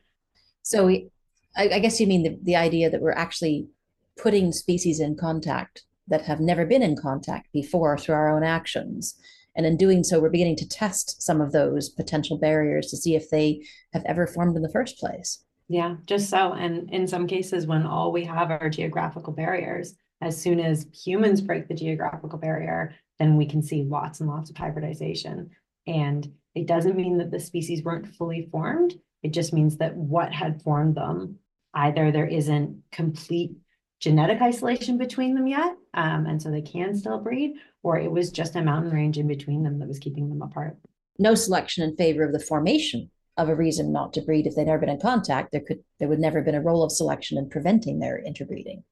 So 0.63 0.89
I, 0.89 1.09
I 1.57 1.79
guess 1.79 2.01
you 2.01 2.07
mean 2.07 2.23
the, 2.25 2.39
the 2.43 2.57
idea 2.57 2.91
that 2.91 3.01
we're 3.01 3.13
actually 3.13 3.69
putting 4.17 4.53
species 4.53 5.01
in 5.01 5.17
contact 5.17 5.85
that 6.09 6.23
have 6.23 6.41
never 6.41 6.67
been 6.67 6.83
in 6.83 6.97
contact 6.97 7.53
before 7.53 7.97
through 7.97 8.15
our 8.15 8.35
own 8.35 8.43
actions. 8.43 9.15
And 9.55 9.67
in 9.67 9.77
doing 9.77 10.05
so, 10.05 10.21
we're 10.21 10.31
beginning 10.31 10.57
to 10.57 10.69
test 10.69 11.23
some 11.23 11.41
of 11.41 11.53
those 11.53 11.89
potential 11.89 12.39
barriers 12.39 12.87
to 12.89 12.97
see 12.97 13.15
if 13.15 13.31
they 13.31 13.65
have 13.93 14.05
ever 14.07 14.27
formed 14.27 14.57
in 14.57 14.63
the 14.63 14.71
first 14.71 14.99
place. 14.99 15.45
Yeah, 15.69 15.97
just 16.07 16.31
so. 16.31 16.55
And 16.55 16.91
in 16.91 17.07
some 17.07 17.27
cases, 17.27 17.67
when 17.67 17.85
all 17.85 18.11
we 18.11 18.25
have 18.25 18.51
are 18.51 18.71
geographical 18.71 19.33
barriers, 19.35 19.95
as 20.21 20.41
soon 20.41 20.61
as 20.61 20.87
humans 20.93 21.41
break 21.41 21.69
the 21.69 21.75
geographical 21.75 22.39
barrier, 22.39 22.95
then 23.19 23.37
we 23.37 23.47
can 23.47 23.63
see 23.63 23.85
lots 23.85 24.21
and 24.21 24.29
lots 24.29 24.51
of 24.51 24.57
hybridization. 24.57 25.51
And 25.87 26.27
it 26.55 26.67
doesn't 26.67 26.97
mean 26.97 27.19
that 27.19 27.31
the 27.31 27.39
species 27.39 27.85
weren't 27.85 28.15
fully 28.15 28.49
formed. 28.51 28.95
It 29.23 29.33
just 29.33 29.53
means 29.53 29.77
that 29.77 29.95
what 29.95 30.33
had 30.33 30.63
formed 30.63 30.97
them, 30.97 31.39
either 31.75 32.11
there 32.11 32.27
isn't 32.27 32.83
complete 32.91 33.53
genetic 34.01 34.41
isolation 34.41 34.97
between 34.97 35.35
them 35.35 35.47
yet, 35.47 35.77
um, 35.95 36.27
and 36.27 36.41
so 36.41 36.51
they 36.51 36.63
can 36.63 36.97
still 36.97 37.19
breed, 37.19 37.55
or 37.83 37.99
it 37.99 38.11
was 38.11 38.31
just 38.31 38.57
a 38.57 38.63
mountain 38.63 38.93
range 38.93 39.19
in 39.19 39.27
between 39.27 39.65
them 39.65 39.79
that 39.81 39.89
was 39.89 39.99
keeping 39.99 40.29
them 40.29 40.41
apart. 40.41 40.77
No 41.19 41.35
selection 41.35 41.83
in 41.83 41.97
favor 41.97 42.23
of 42.23 42.33
the 42.33 42.39
formation 42.39 43.11
of 43.39 43.49
a 43.49 43.55
reason 43.55 43.93
not 43.93 44.13
to 44.13 44.21
breed 44.21 44.47
if 44.47 44.55
they'd 44.55 44.67
never 44.67 44.81
been 44.81 44.89
in 44.89 45.01
contact. 45.01 45.53
There 45.53 45.63
could 45.63 45.83
there 45.99 46.09
would 46.09 46.19
never 46.19 46.39
have 46.39 46.45
been 46.45 46.55
a 46.55 46.61
role 46.61 46.83
of 46.83 46.93
selection 46.93 47.39
in 47.39 47.49
preventing 47.49 47.99
their 47.99 48.19
interbreeding. 48.19 48.85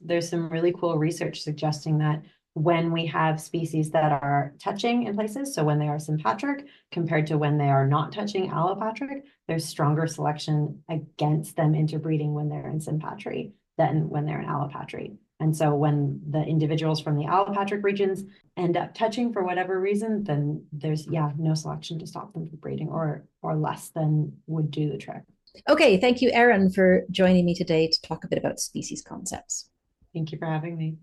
There's 0.00 0.30
some 0.30 0.48
really 0.48 0.72
cool 0.72 0.96
research 0.96 1.42
suggesting 1.42 1.98
that 1.98 2.22
when 2.54 2.92
we 2.92 3.06
have 3.06 3.40
species 3.40 3.90
that 3.90 4.10
are 4.10 4.54
touching 4.58 5.04
in 5.06 5.14
places, 5.14 5.54
so 5.54 5.62
when 5.62 5.78
they 5.78 5.88
are 5.88 5.98
sympatric 5.98 6.66
compared 6.90 7.26
to 7.28 7.38
when 7.38 7.58
they 7.58 7.68
are 7.68 7.86
not 7.86 8.12
touching 8.12 8.50
allopatric, 8.50 9.22
there's 9.46 9.64
stronger 9.64 10.06
selection 10.06 10.82
against 10.88 11.56
them 11.56 11.74
interbreeding 11.74 12.32
when 12.32 12.48
they're 12.48 12.68
in 12.68 12.80
sympatry 12.80 13.52
than 13.76 14.08
when 14.08 14.26
they're 14.26 14.40
in 14.40 14.48
allopatry. 14.48 15.16
And 15.40 15.56
so 15.56 15.74
when 15.74 16.20
the 16.28 16.42
individuals 16.42 17.00
from 17.00 17.16
the 17.16 17.24
allopatric 17.24 17.82
regions 17.82 18.24
end 18.56 18.76
up 18.76 18.94
touching 18.94 19.32
for 19.32 19.42
whatever 19.42 19.80
reason, 19.80 20.22
then 20.22 20.64
there's 20.70 21.06
yeah, 21.06 21.30
no 21.38 21.54
selection 21.54 21.98
to 21.98 22.06
stop 22.06 22.32
them 22.32 22.46
from 22.46 22.58
breeding 22.58 22.88
or 22.88 23.24
or 23.42 23.56
less 23.56 23.88
than 23.88 24.36
would 24.46 24.70
do 24.70 24.90
the 24.90 24.98
trick. 24.98 25.22
Okay, 25.68 25.96
thank 25.96 26.22
you, 26.22 26.30
Eryn, 26.30 26.72
for 26.72 27.04
joining 27.10 27.44
me 27.44 27.54
today 27.54 27.88
to 27.88 28.02
talk 28.02 28.24
a 28.24 28.28
bit 28.28 28.38
about 28.38 28.60
species 28.60 29.02
concepts. 29.02 29.68
Thank 30.12 30.30
you 30.30 30.38
for 30.38 30.46
having 30.46 30.76
me. 30.76 30.98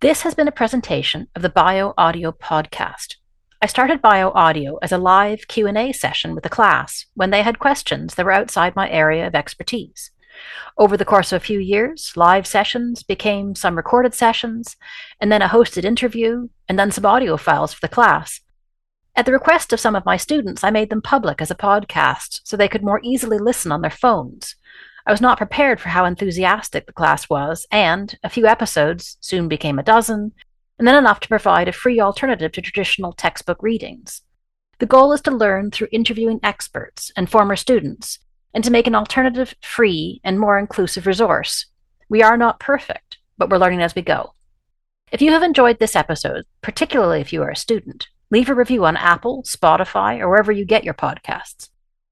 This 0.00 0.22
has 0.22 0.34
been 0.34 0.48
a 0.48 0.52
presentation 0.52 1.28
of 1.36 1.42
the 1.42 1.50
Bio 1.50 1.92
Audio 1.98 2.32
podcast. 2.32 3.16
I 3.60 3.66
started 3.66 4.00
Bio 4.00 4.30
Audio 4.30 4.78
as 4.78 4.92
a 4.92 4.96
live 4.96 5.46
Q&A 5.46 5.92
session 5.92 6.34
with 6.34 6.42
the 6.42 6.48
class 6.48 7.04
when 7.12 7.28
they 7.28 7.42
had 7.42 7.58
questions 7.58 8.14
that 8.14 8.24
were 8.24 8.32
outside 8.32 8.74
my 8.74 8.88
area 8.88 9.26
of 9.26 9.34
expertise. 9.34 10.10
Over 10.78 10.96
the 10.96 11.04
course 11.04 11.32
of 11.32 11.42
a 11.42 11.44
few 11.44 11.58
years, 11.58 12.14
live 12.16 12.46
sessions 12.46 13.02
became 13.02 13.54
some 13.54 13.76
recorded 13.76 14.14
sessions, 14.14 14.74
and 15.20 15.30
then 15.30 15.42
a 15.42 15.48
hosted 15.48 15.84
interview, 15.84 16.48
and 16.66 16.78
then 16.78 16.90
some 16.90 17.04
audio 17.04 17.36
files 17.36 17.74
for 17.74 17.82
the 17.82 17.94
class. 17.94 18.40
At 19.14 19.26
the 19.26 19.32
request 19.32 19.70
of 19.70 19.80
some 19.80 19.94
of 19.94 20.06
my 20.06 20.16
students, 20.16 20.64
I 20.64 20.70
made 20.70 20.88
them 20.88 21.02
public 21.02 21.42
as 21.42 21.50
a 21.50 21.54
podcast 21.54 22.40
so 22.44 22.56
they 22.56 22.68
could 22.68 22.82
more 22.82 23.02
easily 23.04 23.36
listen 23.36 23.70
on 23.70 23.82
their 23.82 23.90
phones. 23.90 24.56
I 25.06 25.10
was 25.10 25.20
not 25.20 25.38
prepared 25.38 25.80
for 25.80 25.88
how 25.88 26.04
enthusiastic 26.04 26.86
the 26.86 26.92
class 26.92 27.28
was, 27.28 27.66
and 27.70 28.16
a 28.22 28.30
few 28.30 28.46
episodes 28.46 29.16
soon 29.20 29.48
became 29.48 29.78
a 29.78 29.82
dozen, 29.82 30.32
and 30.78 30.86
then 30.86 30.94
enough 30.94 31.20
to 31.20 31.28
provide 31.28 31.68
a 31.68 31.72
free 31.72 32.00
alternative 32.00 32.52
to 32.52 32.62
traditional 32.62 33.12
textbook 33.12 33.62
readings. 33.62 34.22
The 34.78 34.86
goal 34.86 35.12
is 35.12 35.20
to 35.22 35.30
learn 35.30 35.70
through 35.70 35.88
interviewing 35.92 36.40
experts 36.42 37.12
and 37.16 37.28
former 37.28 37.56
students, 37.56 38.18
and 38.54 38.64
to 38.64 38.70
make 38.70 38.86
an 38.86 38.94
alternative, 38.94 39.54
free, 39.60 40.20
and 40.24 40.40
more 40.40 40.58
inclusive 40.58 41.06
resource. 41.06 41.66
We 42.08 42.22
are 42.22 42.36
not 42.36 42.60
perfect, 42.60 43.18
but 43.38 43.50
we're 43.50 43.58
learning 43.58 43.82
as 43.82 43.94
we 43.94 44.02
go. 44.02 44.34
If 45.12 45.20
you 45.22 45.32
have 45.32 45.42
enjoyed 45.42 45.78
this 45.78 45.96
episode, 45.96 46.44
particularly 46.62 47.20
if 47.20 47.32
you 47.32 47.42
are 47.42 47.50
a 47.50 47.56
student, 47.56 48.08
leave 48.30 48.48
a 48.48 48.54
review 48.54 48.84
on 48.84 48.96
Apple, 48.96 49.42
Spotify, 49.42 50.20
or 50.20 50.28
wherever 50.28 50.52
you 50.52 50.64
get 50.64 50.84
your 50.84 50.94
podcasts. 50.94 51.68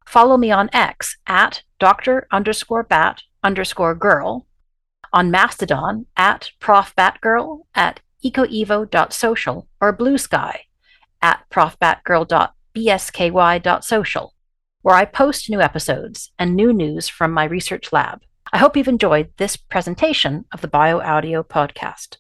Follow 0.08 0.36
me 0.38 0.50
on 0.50 0.70
X 0.72 1.18
at 1.26 1.62
Dr. 1.78 2.26
underscore 2.32 2.82
bat 2.82 3.24
underscore 3.44 3.94
girl, 3.94 4.46
on 5.12 5.30
Mastodon 5.30 6.06
at 6.16 6.48
profbatgirl 6.62 7.66
at 7.74 8.00
ecoevo.social 8.24 9.68
or 9.82 9.94
Bluesky 9.94 10.60
at 11.20 11.44
profbatgirl.bsky.social, 11.50 14.34
where 14.80 14.96
I 14.96 15.04
post 15.04 15.50
new 15.50 15.60
episodes 15.60 16.32
and 16.38 16.56
new 16.56 16.72
news 16.72 17.08
from 17.08 17.30
my 17.30 17.44
research 17.44 17.92
lab. 17.92 18.22
I 18.50 18.56
hope 18.56 18.78
you've 18.78 18.88
enjoyed 18.88 19.28
this 19.36 19.58
presentation 19.58 20.46
of 20.52 20.62
the 20.62 20.68
BioAudio 20.68 21.46
podcast. 21.46 22.16